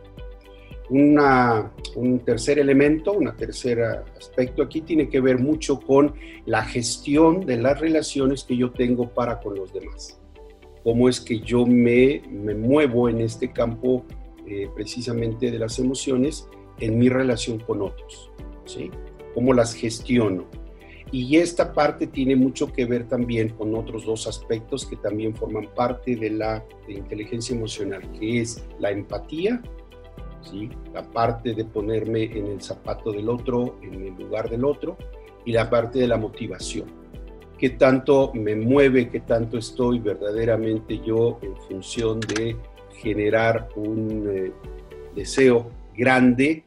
un 0.89 2.19
tercer 2.25 2.59
elemento, 2.59 3.13
un 3.13 3.35
tercer 3.35 3.81
aspecto 3.81 4.61
aquí 4.61 4.81
tiene 4.81 5.09
que 5.09 5.21
ver 5.21 5.39
mucho 5.39 5.79
con 5.79 6.13
la 6.45 6.63
gestión 6.63 7.45
de 7.45 7.57
las 7.57 7.79
relaciones 7.79 8.43
que 8.43 8.57
yo 8.57 8.71
tengo 8.71 9.09
para 9.09 9.39
con 9.39 9.55
los 9.55 9.73
demás. 9.73 10.19
Cómo 10.83 11.09
es 11.09 11.19
que 11.19 11.39
yo 11.39 11.65
me, 11.65 12.21
me 12.29 12.53
muevo 12.53 13.09
en 13.09 13.21
este 13.21 13.51
campo 13.51 14.05
eh, 14.47 14.69
precisamente 14.75 15.49
de 15.49 15.57
las 15.57 15.79
emociones 15.79 16.47
en 16.79 16.99
mi 16.99 17.09
relación 17.09 17.59
con 17.59 17.81
otros. 17.81 18.29
¿Sí? 18.65 18.91
Cómo 19.33 19.53
las 19.53 19.73
gestiono 19.73 20.45
y 21.11 21.37
esta 21.37 21.71
parte 21.73 22.07
tiene 22.07 22.35
mucho 22.35 22.71
que 22.73 22.85
ver 22.85 23.07
también 23.07 23.49
con 23.49 23.75
otros 23.75 24.05
dos 24.05 24.27
aspectos 24.27 24.85
que 24.85 24.95
también 24.97 25.35
forman 25.35 25.69
parte 25.75 26.15
de 26.15 26.31
la 26.31 26.65
inteligencia 26.87 27.55
emocional, 27.55 28.01
que 28.19 28.41
es 28.41 28.65
la 28.79 28.91
empatía, 28.91 29.61
¿sí? 30.41 30.69
la 30.93 31.03
parte 31.03 31.53
de 31.53 31.63
ponerme 31.63 32.23
en 32.23 32.47
el 32.47 32.61
zapato 32.61 33.11
del 33.11 33.29
otro, 33.29 33.77
en 33.81 34.07
el 34.07 34.15
lugar 34.15 34.49
del 34.49 34.65
otro, 34.65 34.97
y 35.45 35.51
la 35.51 35.69
parte 35.69 35.99
de 35.99 36.07
la 36.07 36.17
motivación. 36.17 36.87
¿Qué 37.57 37.69
tanto 37.69 38.33
me 38.33 38.55
mueve, 38.55 39.07
qué 39.09 39.21
tanto 39.21 39.57
estoy 39.57 39.99
verdaderamente 39.99 40.99
yo 40.99 41.39
en 41.41 41.55
función 41.55 42.19
de 42.19 42.57
generar 42.97 43.69
un 43.75 44.27
eh, 44.29 44.51
deseo 45.15 45.69
grande 45.95 46.65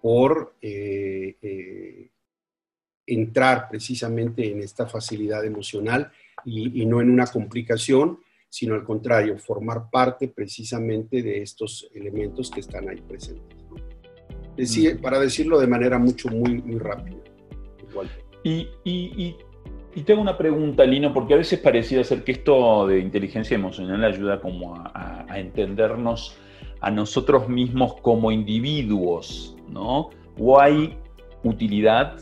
por 0.00 0.54
eh, 0.60 1.36
eh, 1.42 2.10
entrar 3.06 3.68
precisamente 3.68 4.50
en 4.50 4.60
esta 4.60 4.86
facilidad 4.86 5.44
emocional 5.44 6.10
y, 6.44 6.84
no 6.86 7.00
en 7.00 7.10
una 7.10 7.26
complicación, 7.26 8.20
sino 8.48 8.74
al 8.74 8.84
contrario, 8.84 9.38
formar 9.38 9.90
parte 9.90 10.28
precisamente 10.28 11.22
de 11.22 11.42
estos 11.42 11.90
elementos 11.94 12.50
que 12.50 12.60
están 12.60 12.88
ahí 12.88 13.00
presentes. 13.00 13.58
Decir, 14.56 15.00
para 15.00 15.18
decirlo 15.18 15.58
de 15.58 15.66
manera 15.66 15.98
mucho, 15.98 16.28
muy, 16.28 16.62
muy 16.62 16.78
rápida. 16.78 17.18
Y, 18.42 18.68
y, 18.84 19.36
y, 19.94 20.02
tengo 20.02 20.20
una 20.20 20.38
pregunta, 20.38 20.84
Lino, 20.84 21.12
porque 21.12 21.34
a 21.34 21.38
veces 21.38 21.58
pareciera 21.58 22.04
ser 22.04 22.22
que 22.22 22.32
esto 22.32 22.86
de 22.86 23.00
inteligencia 23.00 23.54
emocional 23.54 24.04
ayuda 24.04 24.40
como 24.40 24.76
a, 24.76 25.26
a 25.28 25.40
entendernos 25.40 26.38
a 26.80 26.90
nosotros 26.90 27.48
mismos 27.48 27.94
como 28.00 28.30
individuos, 28.30 29.55
¿no? 29.68 30.10
¿O 30.38 30.60
hay 30.60 30.96
utilidad 31.42 32.18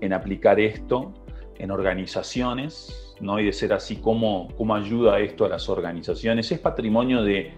en 0.00 0.12
aplicar 0.12 0.60
esto 0.60 1.12
en 1.58 1.70
organizaciones, 1.70 3.16
¿no? 3.20 3.38
Y 3.38 3.46
de 3.46 3.52
ser 3.52 3.72
así, 3.72 3.96
¿cómo, 3.96 4.48
cómo 4.56 4.74
ayuda 4.74 5.20
esto 5.20 5.44
a 5.44 5.48
las 5.48 5.68
organizaciones? 5.68 6.50
¿Es 6.50 6.58
patrimonio 6.58 7.22
de 7.22 7.52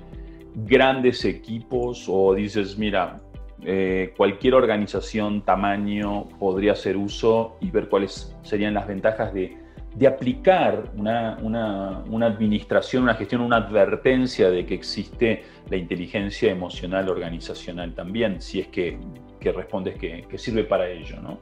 grandes 0.54 1.24
equipos 1.24 2.06
o 2.08 2.34
dices, 2.34 2.78
mira, 2.78 3.20
eh, 3.62 4.12
cualquier 4.16 4.54
organización, 4.54 5.42
tamaño, 5.42 6.28
podría 6.38 6.72
hacer 6.72 6.96
uso 6.96 7.56
y 7.60 7.70
ver 7.70 7.88
cuáles 7.88 8.36
serían 8.42 8.74
las 8.74 8.86
ventajas 8.86 9.32
de, 9.32 9.63
de 9.94 10.06
aplicar 10.06 10.90
una, 10.96 11.38
una, 11.40 12.26
administración, 12.26 13.04
una 13.04 13.14
gestión, 13.14 13.40
una 13.40 13.56
advertencia 13.56 14.50
de 14.50 14.66
que 14.66 14.74
existe 14.74 15.44
la 15.70 15.76
inteligencia 15.76 16.50
emocional 16.50 17.08
organizacional 17.08 17.94
también, 17.94 18.40
si 18.40 18.60
es 18.60 18.68
que, 18.68 18.98
que 19.38 19.52
respondes 19.52 19.96
que, 19.96 20.24
que 20.28 20.38
sirve 20.38 20.64
para 20.64 20.88
ello, 20.88 21.20
¿no? 21.22 21.38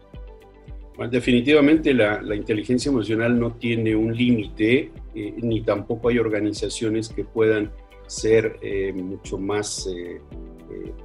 definitivamente 1.11 1.95
la, 1.95 2.35
inteligencia 2.35 2.91
emocional 2.91 3.39
no 3.39 3.53
tiene 3.53 3.97
un 3.97 4.15
límite, 4.15 4.91
eh, 5.15 5.35
ni 5.39 5.63
tampoco 5.63 6.09
hay 6.09 6.19
organizaciones 6.19 7.09
que 7.09 7.25
puedan 7.25 7.73
ser 8.07 8.59
eh, 8.61 8.93
mucho 8.93 9.39
más 9.39 9.89
eh, 9.89 10.21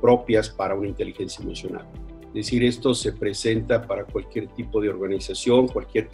propias 0.01 0.50
para 0.50 0.75
una 0.75 0.88
inteligencia 0.88 1.44
emocional. 1.44 1.88
Es 2.27 2.34
decir, 2.34 2.63
esto 2.63 2.94
se 2.94 3.13
presenta 3.13 3.82
para 3.82 4.04
cualquier 4.04 4.48
tipo 4.50 4.82
de 4.82 4.89
organización, 4.89 5.68
cualquier 5.68 6.10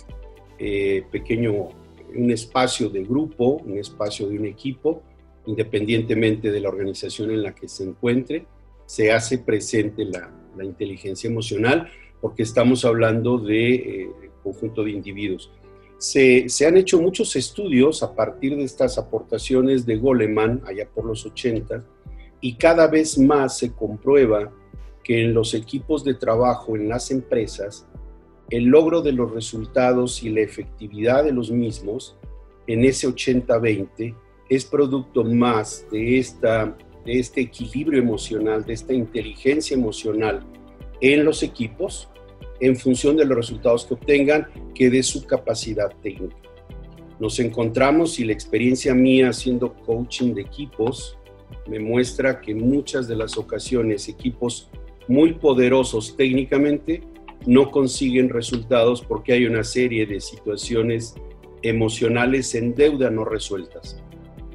pequeño, 1.12 1.70
un 2.16 2.32
espacio 2.32 2.90
de 2.90 3.04
grupo, 3.04 3.62
un 3.66 3.78
espacio 3.78 4.28
de 4.28 4.38
un 4.38 4.46
equipo, 4.46 5.04
independientemente 5.46 6.52
de 6.52 6.60
la 6.60 6.70
organización 6.70 7.32
en 7.32 7.44
la 7.44 7.54
que 7.54 7.68
se 7.68 7.84
encuentre, 7.84 8.46
se 8.86 9.12
hace 9.12 9.40
presente 9.40 10.06
la, 10.06 10.32
inteligencia 10.62 11.28
emocional 11.28 11.90
porque 12.22 12.44
estamos 12.44 12.86
hablando 12.86 13.40
de 13.40 13.74
eh, 13.74 14.10
conjunto 14.44 14.84
de 14.84 14.92
individuos. 14.92 15.52
Se, 15.98 16.46
han 16.68 16.78
hecho 16.78 17.02
muchos 17.02 17.36
estudios 17.36 18.04
a 18.04 18.14
partir 18.14 18.56
de 18.56 18.64
estas 18.64 19.00
aportaciones 19.00 19.86
de 19.86 19.96
Goleman 19.96 20.62
allá 20.68 20.88
por 20.94 21.06
los 21.06 21.26
80 21.26 21.84
y 22.40 22.56
cada 22.56 22.88
vez 22.88 23.18
más 23.18 23.58
se 23.58 23.72
comprueba 23.74 24.52
que 25.04 25.24
en 25.24 25.34
los 25.34 25.54
equipos 25.54 26.04
de 26.04 26.14
trabajo, 26.14 26.76
en 26.76 26.88
las 26.88 27.10
empresas, 27.10 27.88
el 28.54 28.66
logro 28.66 29.02
de 29.02 29.14
los 29.14 29.32
resultados 29.32 30.22
y 30.22 30.30
la 30.30 30.42
efectividad 30.42 31.24
de 31.24 31.32
los 31.32 31.50
mismos 31.50 32.16
en 32.68 32.86
ese 32.86 33.08
80-20 33.08 34.16
es 34.48 34.64
producto 34.64 35.24
más 35.24 35.88
de, 35.92 36.20
esta, 36.20 36.78
de 37.04 37.18
este 37.18 37.42
equilibrio 37.42 38.00
emocional, 38.00 38.64
de 38.64 38.74
esta 38.74 38.94
inteligencia 38.94 39.74
emocional 39.74 40.46
en 41.02 41.26
los 41.26 41.42
equipos 41.42 42.10
en 42.60 42.76
función 42.76 43.18
de 43.18 43.26
los 43.26 43.36
resultados 43.36 43.88
que 43.88 43.96
obtengan 43.96 44.48
que 44.76 44.92
de 44.92 45.02
su 45.02 45.26
capacidad 45.26 45.92
técnica. 46.04 46.38
nos 47.20 47.40
encontramos 47.40 48.20
y 48.20 48.24
la 48.24 48.34
experiencia 48.34 48.94
mía 48.94 49.30
haciendo 49.30 49.74
coaching 49.74 50.36
de 50.36 50.42
equipos 50.42 51.18
me 51.68 51.80
muestra 51.80 52.40
que 52.40 52.54
muchas 52.54 53.08
de 53.08 53.16
las 53.16 53.36
ocasiones 53.36 54.08
equipos 54.08 54.70
muy 55.08 55.34
poderosos 55.34 56.16
técnicamente 56.16 57.02
no 57.46 57.72
consiguen 57.72 58.30
resultados 58.30 59.02
porque 59.02 59.34
hay 59.34 59.46
una 59.46 59.64
serie 59.64 60.06
de 60.06 60.20
situaciones 60.20 61.16
emocionales 61.62 62.54
en 62.56 62.76
deuda 62.76 63.10
no 63.10 63.26
resueltas. 63.26 64.02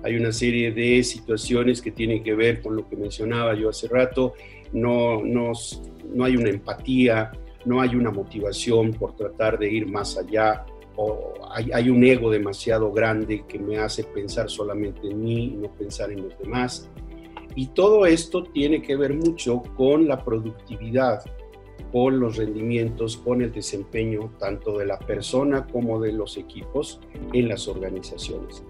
Hay 0.04 0.16
una 0.16 0.33
serie 0.33 0.71
de 0.71 1.02
situaciones 1.02 1.83
que 1.83 1.90
tienen 1.90 2.23
que 2.23 2.35
ver 2.35 2.62
con 2.62 2.76
lo 2.76 2.88
que 2.88 2.97
mencionaba 2.97 3.54
yo 3.54 3.68
hace 3.68 3.88
rato, 3.88 4.35
no, 4.73 5.23
no, 5.25 5.52
no 6.14 6.25
hay 6.25 6.37
una 6.37 6.50
empatía, 6.50 7.33
no 7.64 7.80
hay 7.80 7.97
una 7.97 8.11
motivación 8.11 8.92
por 8.92 9.16
tratar 9.16 9.59
de 9.59 9.73
ir 9.73 9.90
más 9.90 10.16
allá, 10.16 10.64
o 10.97 11.35
hay, 11.52 11.71
hay, 11.73 11.90
un 11.90 12.04
ego 12.04 12.30
demasiado 12.30 12.92
grande 12.92 13.45
que 13.47 13.59
me 13.59 13.78
hace 13.78 14.04
pensar 14.04 14.50
solamente 14.50 15.09
en 15.09 15.23
mí 15.23 15.45
y 15.45 15.57
no 15.57 15.73
pensar 15.73 16.11
en 16.11 16.23
los 16.23 16.38
demás. 16.38 16.90
Y 17.54 17.68
todo 17.68 18.04
esto 18.07 18.42
tiene 18.45 18.83
que 18.83 18.97
ver 18.97 19.14
mucho 19.14 19.62
con 19.76 20.07
la 20.07 20.25
productividad, 20.25 21.23
con 21.92 22.20
los 22.20 22.37
rendimientos, 22.37 23.16
con 23.16 23.42
el 23.42 23.52
desempeño 23.52 24.32
tanto 24.38 24.78
de 24.78 24.87
la 24.87 24.99
persona 24.99 25.66
como 25.66 26.00
de 26.00 26.12
los 26.12 26.37
equipos 26.37 27.00
en 27.32 27.49
las 27.49 27.68
organizaciones. 27.68 28.62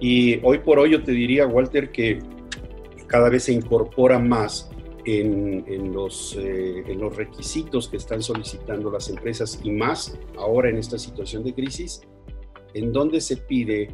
Y 0.00 0.40
hoy 0.44 0.58
por 0.58 0.78
hoy 0.78 0.92
yo 0.92 1.02
te 1.02 1.12
diría, 1.12 1.46
Walter, 1.46 1.90
que 1.90 2.20
cada 3.06 3.28
vez 3.28 3.44
se 3.44 3.52
incorpora 3.52 4.18
más 4.18 4.70
en, 5.04 5.92
los, 5.92 6.36
eh, 6.38 6.84
en 6.86 7.00
los 7.00 7.16
requisitos 7.16 7.88
que 7.88 7.96
están 7.96 8.22
solicitando 8.22 8.90
las 8.90 9.08
empresas 9.08 9.58
y 9.62 9.70
más 9.70 10.18
ahora 10.36 10.68
en 10.68 10.76
esta 10.76 10.98
situación 10.98 11.42
de 11.44 11.54
crisis, 11.54 12.02
en 12.74 12.92
donde 12.92 13.20
se 13.20 13.38
pide 13.38 13.88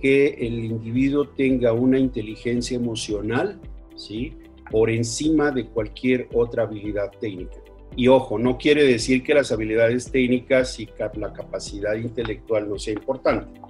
que 0.00 0.28
el 0.34 0.64
individuo 0.64 1.28
tenga 1.28 1.72
una 1.72 1.98
inteligencia 1.98 2.76
emocional, 2.76 3.60
¿sí? 3.96 4.34
Por 4.70 4.90
encima 4.90 5.50
de 5.50 5.66
cualquier 5.66 6.28
otra 6.32 6.62
habilidad 6.62 7.10
técnica. 7.20 7.63
Y 7.96 8.08
ojo, 8.08 8.38
no 8.38 8.58
quiere 8.58 8.84
decir 8.84 9.22
que 9.22 9.34
las 9.34 9.52
habilidades 9.52 10.10
técnicas 10.10 10.78
y 10.80 10.88
la 11.14 11.32
capacidad 11.32 11.94
intelectual 11.94 12.68
no 12.68 12.78
sea 12.78 12.94
importante, 12.94 13.60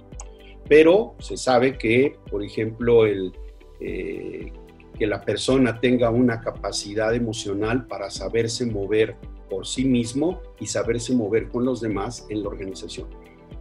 pero 0.67 1.15
se 1.19 1.37
sabe 1.37 1.77
que, 1.77 2.15
por 2.29 2.43
ejemplo, 2.43 3.05
el, 3.05 3.33
eh, 3.79 4.51
que 4.97 5.07
la 5.07 5.21
persona 5.21 5.79
tenga 5.79 6.09
una 6.09 6.41
capacidad 6.41 7.13
emocional 7.13 7.85
para 7.85 8.09
saberse 8.09 8.65
mover 8.65 9.15
por 9.49 9.67
sí 9.67 9.85
mismo 9.85 10.41
y 10.59 10.65
saberse 10.65 11.13
mover 11.13 11.49
con 11.49 11.65
los 11.65 11.81
demás 11.81 12.25
en 12.29 12.41
la 12.43 12.49
organización. 12.49 13.07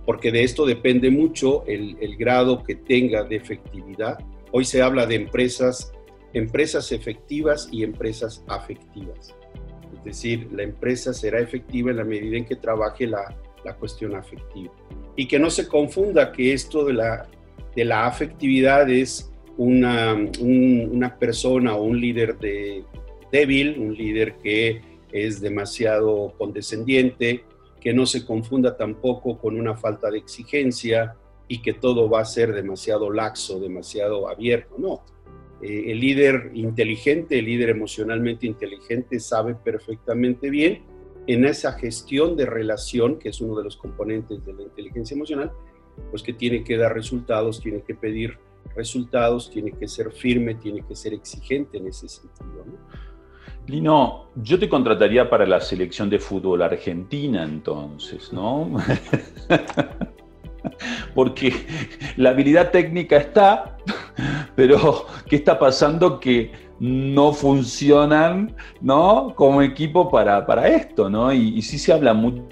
Porque 0.06 0.30
de 0.30 0.44
esto 0.44 0.66
depende 0.66 1.11
mucho 1.11 1.64
el, 1.66 2.16
grado 2.16 2.62
que 2.62 2.75
tenga 2.75 3.25
de 3.25 3.37
efectividad. 3.37 4.18
Hoy 4.52 4.64
se 4.64 4.83
habla 4.83 5.06
de 5.06 5.16
empresas, 5.16 5.92
empresas 6.33 6.92
efectivas 6.92 7.68
y 7.73 7.83
empresas 7.83 8.44
afectivas. 8.49 9.35
Es 10.04 10.20
decir, 10.20 10.49
la 10.52 10.62
empresa 10.62 11.14
será 11.14 11.40
efectiva 11.40 11.90
en 11.90 11.96
la 11.96 12.04
medida 12.04 12.37
en 12.37 12.44
que 12.44 12.56
trabaje 12.56 13.06
la, 13.06 13.34
la 13.64 13.75
cuestión 13.75 14.14
afectiva. 14.14 14.73
Y 15.16 15.26
que 15.26 15.38
no 15.38 15.50
se 15.50 15.66
confunda 15.66 16.30
que 16.32 16.52
esto 16.52 16.84
de 16.84 16.92
la, 16.92 17.26
de 17.75 17.84
la 17.84 18.06
afectividad 18.06 18.90
es 18.90 19.32
una, 19.56 20.14
una 20.40 21.18
persona 21.18 21.75
o 21.75 21.84
un 21.84 22.00
líder 22.00 22.38
de, 22.38 22.84
débil, 23.32 23.78
un 23.78 23.94
líder 23.94 24.37
que 24.37 24.80
es 25.11 25.40
demasiado 25.40 26.34
condescendiente, 26.37 27.44
que 27.80 27.92
no 27.92 28.06
se 28.06 28.25
confunda 28.25 28.76
tampoco 28.76 29.38
con 29.38 29.58
una 29.58 29.76
falta 29.76 30.11
de 30.11 30.18
exigencia 30.18 31.16
y 31.49 31.61
que 31.61 31.75
todo 31.75 32.08
va 32.08 32.20
a 32.20 32.25
ser 32.25 32.52
demasiado 32.52 33.11
laxo, 33.11 33.61
demasiado 33.61 34.28
abierto. 34.28 34.76
No, 34.78 35.02
eh, 35.62 35.84
el 35.88 36.00
líder 36.00 36.50
inteligente, 36.54 37.38
el 37.38 37.46
líder 37.46 37.70
emocionalmente 37.70 38.46
inteligente 38.46 39.20
sabe 39.20 39.55
perfectamente 39.55 40.50
bien 40.50 40.83
en 41.26 41.44
esa 41.44 41.72
gestión 41.72 42.37
de 42.37 42.46
relación, 42.46 43.18
que 43.18 43.31
es 43.31 43.40
uno 43.40 43.57
de 43.57 43.64
los 43.64 43.76
componentes 43.76 44.44
de 44.44 44.52
la 44.52 44.62
inteligencia 44.62 45.14
emocional, 45.14 45.52
pues 46.11 46.22
que 46.22 46.33
tiene 46.33 46.64
que 46.64 46.76
dar 46.76 46.92
resultados, 46.92 47.61
tiene 47.61 47.83
que 47.83 47.94
pedir 47.94 48.38
resultados, 48.76 49.50
tiene 49.50 49.72
que 49.72 49.88
ser 49.88 50.12
firme, 50.12 50.55
tiene 50.57 50.83
que 50.87 50.94
ser 50.96 51.14
exigente 51.14 51.78
en 51.78 51.88
ese 51.88 52.09
sentido. 52.09 52.64
Lino, 53.66 54.31
yo 54.35 54.59
te 54.59 54.68
contrataría 54.68 55.31
para 55.31 55.46
la 55.46 55.61
selección 55.61 56.11
de 56.11 56.18
fútbol 56.18 56.62
argentina 56.62 57.44
entonces, 57.44 58.33
¿no? 58.33 58.76
Porque 61.14 61.52
la 62.16 62.30
habilidad 62.30 62.70
técnica 62.70 63.16
está, 63.16 63.76
pero 64.56 65.06
¿qué 65.28 65.37
está 65.37 65.58
pasando 65.58 66.20
que 66.20 66.52
no 66.80 67.32
funcionan, 67.32 68.54
¿no? 68.80 69.32
Como 69.34 69.62
equipo 69.62 70.10
para, 70.10 70.44
para 70.44 70.68
esto, 70.68 71.08
¿no? 71.08 71.32
Y, 71.32 71.62
sí 71.62 71.78
se 71.78 71.92
habla 71.92 72.14
mucho 72.14 72.42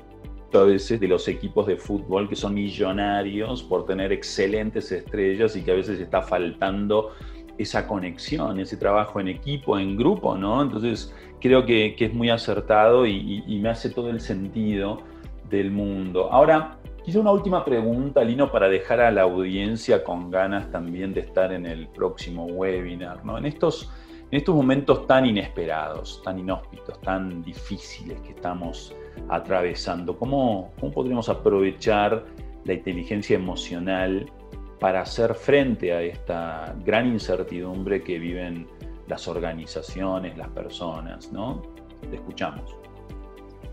a 0.55 0.65
veces 0.65 1.01
de 1.01 1.09
los 1.09 1.29
equipos 1.29 1.67
de 1.67 1.77
fútbol 1.77 2.29
que 2.29 2.37
son 2.37 2.55
millonarios 2.55 3.63
por 3.63 3.87
tener 3.87 4.13
excelentes 4.13 4.93
estrellas 4.93 5.57
y 5.57 5.63
que 5.63 5.71
a 5.71 5.75
veces 5.75 5.99
está 5.99 6.21
faltando 6.21 7.13
esa 7.57 7.87
conexión, 7.87 8.61
ese 8.61 8.77
trabajo 8.77 9.19
en 9.19 9.29
equipo, 9.29 9.79
en 9.79 9.97
grupo, 9.97 10.37
¿no? 10.37 10.63
Entonces 10.63 11.15
creo 11.41 11.67
que, 11.67 11.97
es 11.99 12.15
muy 12.15 12.31
acertado 12.31 13.07
y, 13.07 13.59
me 13.61 13.69
hace 13.69 13.91
todo 13.91 14.11
el 14.11 14.21
sentido 14.21 15.03
del 15.51 15.71
mundo. 15.71 16.33
Ahora, 16.33 16.79
quizá 17.05 17.21
una 17.21 17.33
última 17.33 17.65
pregunta, 17.65 18.23
Lino, 18.23 18.51
para 18.51 18.69
dejar 18.69 19.01
a 19.01 19.11
la 19.11 19.23
audiencia 19.23 20.05
con 20.05 20.31
ganas 20.31 20.71
también 20.71 21.13
de 21.13 21.21
estar 21.21 21.53
en 21.53 21.67
el 21.67 21.89
próximo 21.89 22.47
webinar, 22.47 23.25
¿no? 23.25 23.39
En 23.39 23.47
estos, 23.47 23.91
en 24.31 24.39
estos 24.39 24.55
momentos 24.55 25.07
tan 25.07 25.27
inesperados, 25.27 26.23
tan 26.25 26.39
inhóspitos, 26.39 27.01
tan 27.01 27.43
difíciles 27.43 28.21
que 28.21 28.31
estamos 28.31 28.95
atravesando. 29.29 30.17
¿Cómo, 30.19 30.73
¿Cómo 30.81 30.93
podríamos 30.93 31.29
aprovechar 31.29 32.25
la 32.65 32.73
inteligencia 32.73 33.37
emocional 33.37 34.31
para 34.79 35.03
hacer 35.03 35.35
frente 35.35 35.93
a 35.93 36.03
esta 36.03 36.75
gran 36.85 37.09
incertidumbre 37.09 38.03
que 38.03 38.19
viven 38.19 38.67
las 39.09 39.29
organizaciones, 39.29 40.37
las 40.37 40.49
personas? 40.49 41.33
¿no? 41.33 41.63
Te 42.09 42.17
escuchamos. 42.17 42.82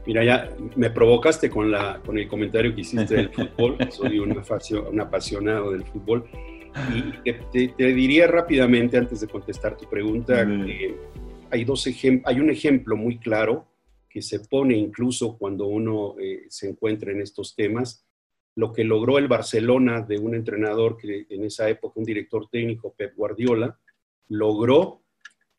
Mira, 0.05 0.23
ya 0.23 0.49
me 0.75 0.89
provocaste 0.89 1.49
con, 1.49 1.69
la, 1.71 2.01
con 2.05 2.17
el 2.17 2.27
comentario 2.27 2.73
que 2.73 2.81
hiciste 2.81 3.15
del 3.15 3.29
fútbol. 3.33 3.77
Soy 3.91 4.19
un, 4.19 4.31
un 4.31 4.99
apasionado 5.01 5.71
del 5.71 5.83
fútbol. 5.83 6.25
Y 6.93 7.31
te, 7.51 7.93
diría 7.93 8.27
rápidamente, 8.27 8.97
antes 8.97 9.21
de 9.21 9.27
contestar 9.27 9.75
tu 9.75 9.89
pregunta, 9.89 10.45
que 10.45 10.95
hay, 11.49 11.63
dos 11.63 11.87
hay 11.87 12.39
un 12.39 12.49
ejemplo 12.49 12.95
muy 12.95 13.17
claro 13.17 13.67
que 14.09 14.21
se 14.21 14.39
pone 14.39 14.75
incluso 14.75 15.37
cuando 15.37 15.67
uno 15.67 16.15
eh, 16.19 16.45
se 16.49 16.69
encuentra 16.69 17.11
en 17.11 17.21
estos 17.21 17.55
temas. 17.55 18.05
Lo 18.55 18.73
que 18.73 18.83
logró 18.83 19.17
el 19.17 19.27
Barcelona 19.27 20.01
de 20.01 20.17
un 20.17 20.35
entrenador 20.35 20.97
que 20.97 21.27
en 21.29 21.43
esa 21.45 21.69
época, 21.69 21.99
un 21.99 22.05
director 22.05 22.49
técnico, 22.49 22.93
Pep 22.97 23.15
Guardiola, 23.15 23.79
logró 24.27 25.01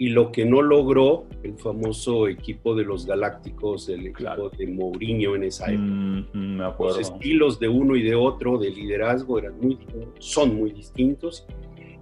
y 0.01 0.09
lo 0.09 0.33
que 0.33 0.47
no 0.47 0.63
logró 0.63 1.27
el 1.43 1.59
famoso 1.59 2.27
equipo 2.27 2.75
de 2.75 2.85
los 2.85 3.05
Galácticos, 3.05 3.91
el 3.91 4.07
equipo 4.07 4.49
de 4.49 4.67
Mourinho 4.67 5.37
en 5.37 5.45
esa 5.45 5.67
época. 5.67 5.85
Mm, 5.85 6.27
mm, 6.33 6.59
los 6.79 6.99
estilos 6.99 7.61
de 7.61 7.69
uno 7.69 7.95
y 7.95 8.03
de 8.03 8.15
otro 8.15 8.57
de 8.57 8.71
liderazgo 8.71 9.39
eran 9.39 9.61
muy, 9.61 9.79
son 10.19 10.57
muy 10.57 10.73
distintos 10.73 11.47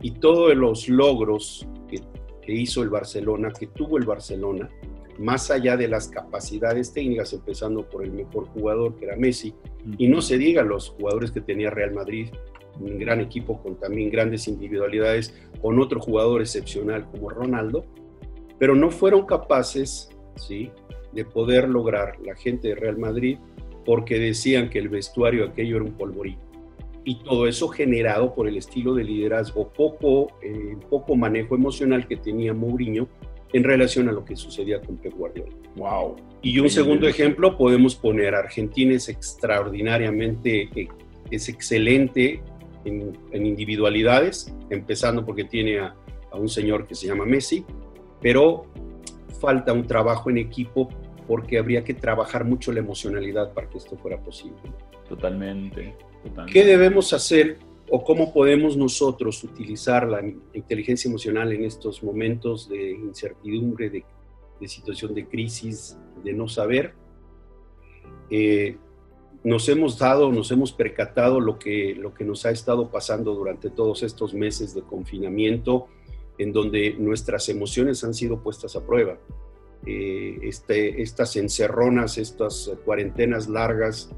y 0.00 0.12
todos 0.12 0.54
los 0.54 0.88
logros 0.88 1.66
que, 1.88 2.00
que 2.40 2.52
hizo 2.52 2.84
el 2.84 2.88
Barcelona, 2.88 3.50
que 3.50 3.66
tuvo 3.66 3.98
el 3.98 4.04
Barcelona, 4.04 4.70
más 5.18 5.50
allá 5.50 5.76
de 5.76 5.88
las 5.88 6.06
capacidades 6.06 6.92
técnicas, 6.92 7.32
empezando 7.32 7.82
por 7.88 8.04
el 8.04 8.12
mejor 8.12 8.46
jugador 8.46 8.94
que 8.94 9.06
era 9.06 9.16
Messi, 9.16 9.54
y 9.98 10.06
no 10.06 10.22
se 10.22 10.38
diga 10.38 10.62
los 10.62 10.90
jugadores 10.90 11.32
que 11.32 11.40
tenía 11.40 11.70
Real 11.70 11.94
Madrid, 11.94 12.28
un 12.80 12.98
gran 12.98 13.20
equipo 13.20 13.62
con 13.62 13.78
también 13.78 14.10
grandes 14.10 14.48
individualidades, 14.48 15.34
con 15.60 15.80
otro 15.80 16.00
jugador 16.00 16.40
excepcional 16.40 17.06
como 17.10 17.30
Ronaldo, 17.30 17.84
pero 18.58 18.74
no 18.74 18.90
fueron 18.90 19.26
capaces 19.26 20.10
¿sí? 20.36 20.70
de 21.12 21.24
poder 21.24 21.68
lograr 21.68 22.18
la 22.20 22.34
gente 22.34 22.68
de 22.68 22.74
Real 22.74 22.98
Madrid 22.98 23.38
porque 23.84 24.18
decían 24.18 24.68
que 24.68 24.78
el 24.78 24.88
vestuario 24.88 25.46
aquello 25.46 25.76
era 25.76 25.84
un 25.84 25.92
polvorín. 25.92 26.36
Y 27.04 27.22
todo 27.22 27.46
eso 27.46 27.68
generado 27.68 28.34
por 28.34 28.46
el 28.46 28.58
estilo 28.58 28.94
de 28.94 29.04
liderazgo 29.04 29.72
poco, 29.72 30.28
eh, 30.42 30.76
poco 30.90 31.16
manejo 31.16 31.54
emocional 31.54 32.06
que 32.06 32.16
tenía 32.16 32.52
Mourinho 32.52 33.08
en 33.54 33.64
relación 33.64 34.10
a 34.10 34.12
lo 34.12 34.26
que 34.26 34.36
sucedía 34.36 34.80
con 34.82 34.98
Pep 34.98 35.14
Guardiola. 35.14 35.54
Wow. 35.76 36.16
Y 36.42 36.58
un 36.58 36.68
segundo 36.68 37.08
ejemplo 37.08 37.56
podemos 37.56 37.96
poner 37.96 38.34
Argentina 38.34 38.94
es 38.94 39.08
extraordinariamente 39.08 40.68
eh, 40.74 40.88
es 41.30 41.48
excelente 41.48 42.42
en, 42.84 43.46
individualidades, 43.46 44.52
empezando 44.70 45.24
porque 45.24 45.44
tiene 45.44 45.80
a, 45.80 45.94
un 46.32 46.48
señor 46.48 46.86
que 46.86 46.94
se 46.94 47.06
llama 47.06 47.24
Messi, 47.24 47.64
pero 48.20 48.66
falta 49.40 49.72
un 49.72 49.86
trabajo 49.86 50.30
en 50.30 50.38
equipo 50.38 50.88
porque 51.26 51.58
habría 51.58 51.84
que 51.84 51.94
trabajar 51.94 52.44
mucho 52.44 52.72
la 52.72 52.80
emocionalidad 52.80 53.52
para 53.54 53.68
que 53.68 53.78
esto 53.78 53.96
fuera 53.96 54.18
posible. 54.20 54.58
Totalmente. 55.08 55.94
¿Qué 56.52 56.64
debemos 56.64 57.12
hacer 57.12 57.58
o 57.90 58.04
cómo 58.04 58.32
podemos 58.32 58.76
nosotros 58.76 59.42
utilizar 59.44 60.06
la 60.06 60.22
inteligencia 60.52 61.08
emocional 61.08 61.52
en 61.52 61.64
estos 61.64 62.02
momentos 62.02 62.68
de 62.68 62.92
incertidumbre, 62.92 63.90
de, 63.90 64.04
situación 64.68 65.14
de 65.14 65.26
crisis, 65.26 65.96
de 66.22 66.32
no 66.32 66.48
saber? 66.48 66.94
Eh, 68.30 68.76
nos 69.48 69.66
hemos 69.70 69.98
dado, 69.98 70.30
nos 70.30 70.50
hemos 70.50 70.72
percatado 70.72 71.40
lo 71.40 71.58
que, 71.58 71.94
lo 71.94 72.12
que 72.12 72.22
nos 72.22 72.44
ha 72.44 72.50
estado 72.50 72.90
pasando 72.90 73.34
durante 73.34 73.70
todos 73.70 74.02
estos 74.02 74.34
meses 74.34 74.74
de 74.74 74.82
confinamiento, 74.82 75.86
en 76.36 76.52
donde 76.52 76.94
nuestras 76.98 77.48
emociones 77.48 78.04
han 78.04 78.12
sido 78.12 78.42
puestas 78.42 78.76
a 78.76 78.84
prueba. 78.84 79.18
Eh, 79.86 80.38
este, 80.42 81.00
estas 81.00 81.34
encerronas, 81.36 82.18
estas 82.18 82.70
cuarentenas 82.84 83.48
largas 83.48 84.10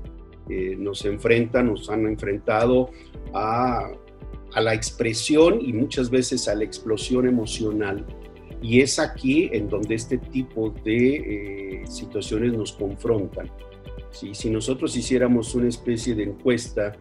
eh, 0.49 0.75
nos 0.77 1.05
enfrentan, 1.05 1.66
nos 1.66 1.88
han 1.90 2.07
enfrentado 2.07 2.90
a, 3.33 3.88
a, 4.53 4.61
la 4.61 4.75
expresión 4.75 5.61
y 5.61 5.73
muchas 5.73 6.11
veces 6.11 6.49
a 6.49 6.57
la 6.57 6.64
explosión 6.64 7.29
emocional. 7.29 8.05
Y 8.61 8.81
es 8.81 8.99
aquí 8.99 9.49
en 9.53 9.69
donde 9.69 9.95
este 9.95 10.19
tipo 10.19 10.75
de 10.85 11.83
eh, 11.83 11.87
situaciones 11.87 12.53
nos 12.53 12.73
confrontan. 12.73 13.49
Si 14.11 14.51
nosotros 14.51 14.96
hiciéramos 14.96 15.55
una 15.55 15.68
especie 15.68 16.14
de 16.14 16.25
encuesta 16.25 16.92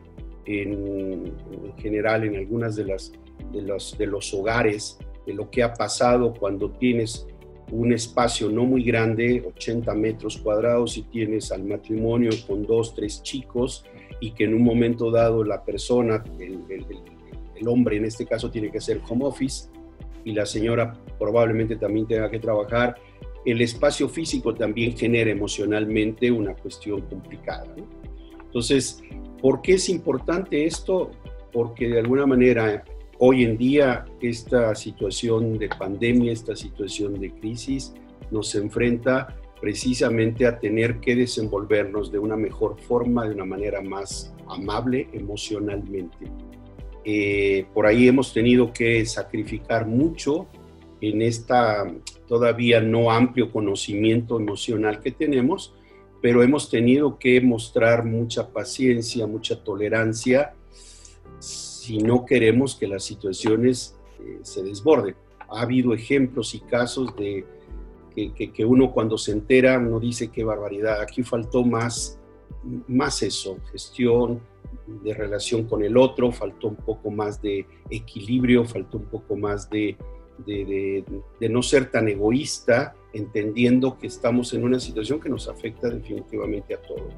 en, 0.46 1.34
general 1.78 2.24
en 2.24 2.36
algunas 2.36 2.76
de, 2.76 2.86
los, 2.86 4.34
hogares, 4.34 4.98
de 5.26 5.34
lo 5.34 5.50
que 5.50 5.64
ha 5.64 5.74
pasado 5.74 6.34
cuando 6.34 6.72
tienes 6.72 7.28
un 7.72 7.94
espacio 7.94 8.50
no 8.50 8.66
muy 8.66 8.84
grande, 8.84 9.44
80 9.46 9.94
metros 9.94 10.38
cuadrados, 10.38 10.98
y 10.98 11.04
tienes 11.04 11.52
al 11.52 11.66
matrimonio 11.66 12.32
con 12.48 12.66
dos, 12.66 12.96
tres 12.96 13.22
chicos, 13.22 13.86
y 14.20 14.32
que 14.32 14.46
en 14.46 14.56
un 14.56 14.64
momento 14.64 15.12
dado 15.12 15.44
la 15.44 15.64
persona, 15.64 16.24
el, 16.40 16.64
el, 16.70 17.68
hombre 17.68 17.98
en 17.98 18.06
este 18.06 18.26
caso 18.26 18.50
tiene 18.50 18.72
que 18.72 18.80
hacer 18.80 19.02
home 19.08 19.26
office, 19.26 19.70
y 20.26 20.34
la 20.34 20.48
señora 20.48 20.94
probablemente 21.20 21.76
también 21.76 22.08
tenga 22.08 22.30
que 22.32 22.40
trabajar, 22.40 22.96
el 23.52 23.62
espacio 23.62 24.10
físico 24.10 24.54
también 24.54 24.96
genera 24.98 25.32
emocionalmente 25.32 26.32
una 26.32 26.54
cuestión 26.56 27.02
complicada. 27.02 27.74
Entonces, 28.46 29.02
¿por 29.42 29.62
qué 29.62 29.74
es 29.74 29.90
importante 29.90 30.66
esto? 30.66 31.12
Porque 31.52 31.88
de 31.88 32.00
alguna 32.00 32.26
manera 32.26 32.84
hoy 33.20 33.44
en 33.44 33.58
día 33.58 34.06
esta 34.22 34.74
situación 34.76 35.58
de 35.58 35.70
pandemia, 35.70 36.32
esta 36.32 36.56
situación 36.56 37.20
de 37.20 37.32
crisis 37.32 37.94
nos 38.32 38.56
enfrenta 38.56 39.36
precisamente 39.60 40.48
a 40.48 40.58
tener 40.58 41.00
que 41.00 41.16
desenvolvernos 41.16 42.12
de 42.12 42.20
una 42.20 42.38
mejor 42.38 42.80
forma, 42.80 43.28
de 43.28 43.36
una 43.36 43.46
manera 43.46 43.82
más 43.82 44.34
amable 44.48 45.10
emocionalmente. 45.12 46.18
Eh, 47.04 47.66
por 47.74 47.86
ahí 47.86 48.08
hemos 48.08 48.34
tenido 48.34 48.72
que 48.72 49.06
sacrificar 49.06 49.86
mucho 49.86 50.48
en 51.02 51.22
esta 51.22 51.92
todavía 52.30 52.80
no 52.80 53.10
amplio 53.10 53.52
conocimiento 53.52 54.40
emocional 54.40 55.02
que 55.02 55.12
tenemos, 55.12 55.74
pero 56.22 56.44
hemos 56.44 56.70
tenido 56.70 57.18
que 57.18 57.42
mostrar 57.42 58.06
mucha 58.06 58.54
paciencia, 58.54 59.26
mucha 59.26 59.64
tolerancia, 59.64 60.54
si 61.40 61.98
no 61.98 62.26
queremos 62.26 62.76
que 62.76 62.88
las 62.88 63.04
situaciones 63.04 63.98
eh, 64.20 64.40
se 64.44 64.62
desborden. 64.62 65.16
Ha 65.50 65.62
habido 65.62 65.92
ejemplos 65.96 66.54
y 66.54 66.60
casos 66.60 67.16
de 67.16 67.46
que, 68.14 68.66
uno 68.66 68.92
cuando 68.92 69.18
se 69.18 69.32
entera, 69.32 69.80
uno 69.80 70.00
dice 70.00 70.28
qué 70.28 70.44
barbaridad, 70.44 71.02
aquí 71.02 71.24
faltó 71.24 71.64
más, 71.64 72.20
más 72.88 73.24
eso, 73.24 73.58
gestión 73.72 74.40
de 75.04 75.16
relación 75.16 75.64
con 75.64 75.84
el 75.84 75.98
otro, 75.98 76.32
faltó 76.32 76.68
un 76.68 76.76
poco 76.76 77.10
más 77.10 77.42
de 77.42 77.66
equilibrio, 77.90 78.66
faltó 78.66 78.98
un 78.98 79.06
poco 79.06 79.36
más 79.36 79.70
de 79.70 79.98
de, 80.46 81.04
no 81.50 81.62
ser 81.62 81.92
tan 81.92 82.08
egoísta, 82.08 82.96
entendiendo 83.14 83.98
que 83.98 84.08
estamos 84.08 84.54
en 84.54 84.64
una 84.64 84.80
situación 84.80 85.20
que 85.20 85.30
nos 85.30 85.48
afecta 85.48 85.90
definitivamente 85.90 86.76
a 86.76 86.82
todos. 86.82 87.14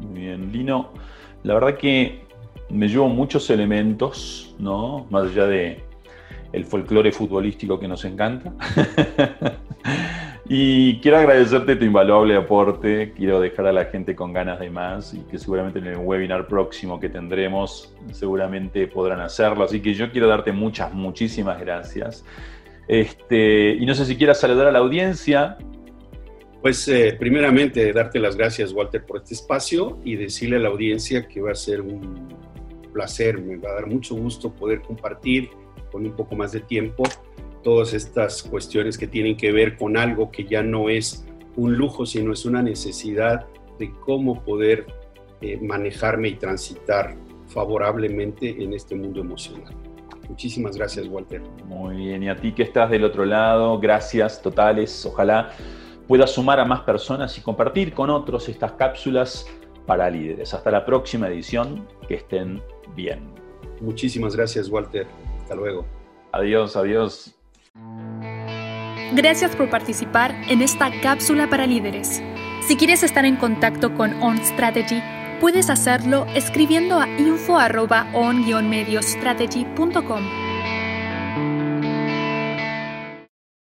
Muy 0.00 0.20
bien, 0.20 0.52
Lino, 0.52 0.92
la 1.42 1.54
verdad 1.54 1.76
que 1.76 2.20
me 2.70 2.88
llevo 2.88 3.08
muchos 3.08 3.48
elementos, 3.50 4.54
¿no? 4.58 5.06
Más 5.10 5.30
allá 5.30 5.46
de 5.46 5.84
el 6.52 6.64
folclore 6.64 7.12
futbolístico 7.12 7.78
que 7.78 7.88
nos 7.88 8.04
encanta. 8.04 8.54
Y 10.48 11.00
quiero 11.00 11.16
agradecerte 11.16 11.74
tu 11.74 11.84
invaluable 11.84 12.36
aporte, 12.36 13.12
quiero 13.16 13.40
dejar 13.40 13.66
a 13.66 13.72
la 13.72 13.86
gente 13.86 14.14
con 14.14 14.32
ganas 14.32 14.60
de 14.60 14.70
más 14.70 15.12
y 15.12 15.18
que 15.22 15.38
seguramente 15.38 15.80
en 15.80 15.86
el 15.86 15.96
webinar 15.96 16.46
próximo 16.46 17.00
que 17.00 17.08
tendremos 17.08 17.92
seguramente 18.12 18.86
podrán 18.86 19.20
hacerlo. 19.20 19.64
Así 19.64 19.80
que 19.80 19.92
yo 19.94 20.12
quiero 20.12 20.28
darte 20.28 20.52
muchas, 20.52 20.92
muchísimas 20.92 21.58
gracias. 21.58 22.24
Este, 22.86 23.70
y 23.70 23.84
no 23.84 23.94
sé 23.94 24.04
si 24.04 24.16
quieras 24.16 24.38
saludar 24.38 24.68
a 24.68 24.70
la 24.70 24.78
audiencia. 24.78 25.58
Pues 26.62 26.86
eh, 26.88 27.16
primeramente 27.18 27.92
darte 27.92 28.20
las 28.20 28.36
gracias 28.36 28.72
Walter 28.72 29.04
por 29.04 29.18
este 29.18 29.34
espacio 29.34 29.98
y 30.04 30.14
decirle 30.14 30.56
a 30.56 30.60
la 30.60 30.68
audiencia 30.68 31.26
que 31.26 31.40
va 31.40 31.52
a 31.52 31.54
ser 31.56 31.80
un 31.80 32.28
placer, 32.92 33.40
me 33.40 33.56
va 33.56 33.70
a 33.70 33.74
dar 33.74 33.86
mucho 33.86 34.14
gusto 34.14 34.52
poder 34.52 34.80
compartir 34.82 35.50
con 35.90 36.06
un 36.06 36.14
poco 36.14 36.36
más 36.36 36.52
de 36.52 36.60
tiempo 36.60 37.02
todas 37.66 37.94
estas 37.94 38.44
cuestiones 38.44 38.96
que 38.96 39.08
tienen 39.08 39.36
que 39.36 39.50
ver 39.50 39.76
con 39.76 39.96
algo 39.96 40.30
que 40.30 40.44
ya 40.44 40.62
no 40.62 40.88
es 40.88 41.26
un 41.56 41.74
lujo, 41.74 42.06
sino 42.06 42.32
es 42.32 42.44
una 42.44 42.62
necesidad 42.62 43.44
de 43.80 43.90
cómo 44.04 44.44
poder 44.44 44.86
eh, 45.40 45.58
manejarme 45.60 46.28
y 46.28 46.34
transitar 46.36 47.16
favorablemente 47.48 48.62
en 48.62 48.72
este 48.72 48.94
mundo 48.94 49.20
emocional. 49.20 49.74
Muchísimas 50.28 50.76
gracias, 50.76 51.08
Walter. 51.08 51.42
Muy 51.64 51.96
bien, 51.96 52.22
y 52.22 52.28
a 52.28 52.36
ti 52.36 52.52
que 52.52 52.62
estás 52.62 52.88
del 52.88 53.02
otro 53.02 53.24
lado, 53.24 53.80
gracias 53.80 54.40
totales. 54.40 55.04
Ojalá 55.04 55.50
puedas 56.06 56.30
sumar 56.30 56.60
a 56.60 56.64
más 56.64 56.82
personas 56.82 57.36
y 57.36 57.40
compartir 57.40 57.94
con 57.94 58.10
otros 58.10 58.48
estas 58.48 58.74
cápsulas 58.74 59.44
para 59.86 60.08
líderes. 60.08 60.54
Hasta 60.54 60.70
la 60.70 60.86
próxima 60.86 61.26
edición, 61.26 61.84
que 62.06 62.14
estén 62.14 62.62
bien. 62.94 63.28
Muchísimas 63.80 64.36
gracias, 64.36 64.68
Walter. 64.68 65.08
Hasta 65.40 65.56
luego. 65.56 65.84
Adiós, 66.30 66.76
adiós. 66.76 67.35
Gracias 69.12 69.54
por 69.56 69.70
participar 69.70 70.34
en 70.48 70.60
esta 70.62 70.90
cápsula 71.00 71.48
para 71.48 71.66
líderes. 71.66 72.22
Si 72.66 72.76
quieres 72.76 73.02
estar 73.02 73.24
en 73.24 73.36
contacto 73.36 73.94
con 73.94 74.22
On 74.22 74.36
Strategy, 74.44 75.02
puedes 75.40 75.70
hacerlo 75.70 76.26
escribiendo 76.34 76.98
a 76.98 77.08
info 77.08 77.56
on-mediostrategy.com. 77.56 80.45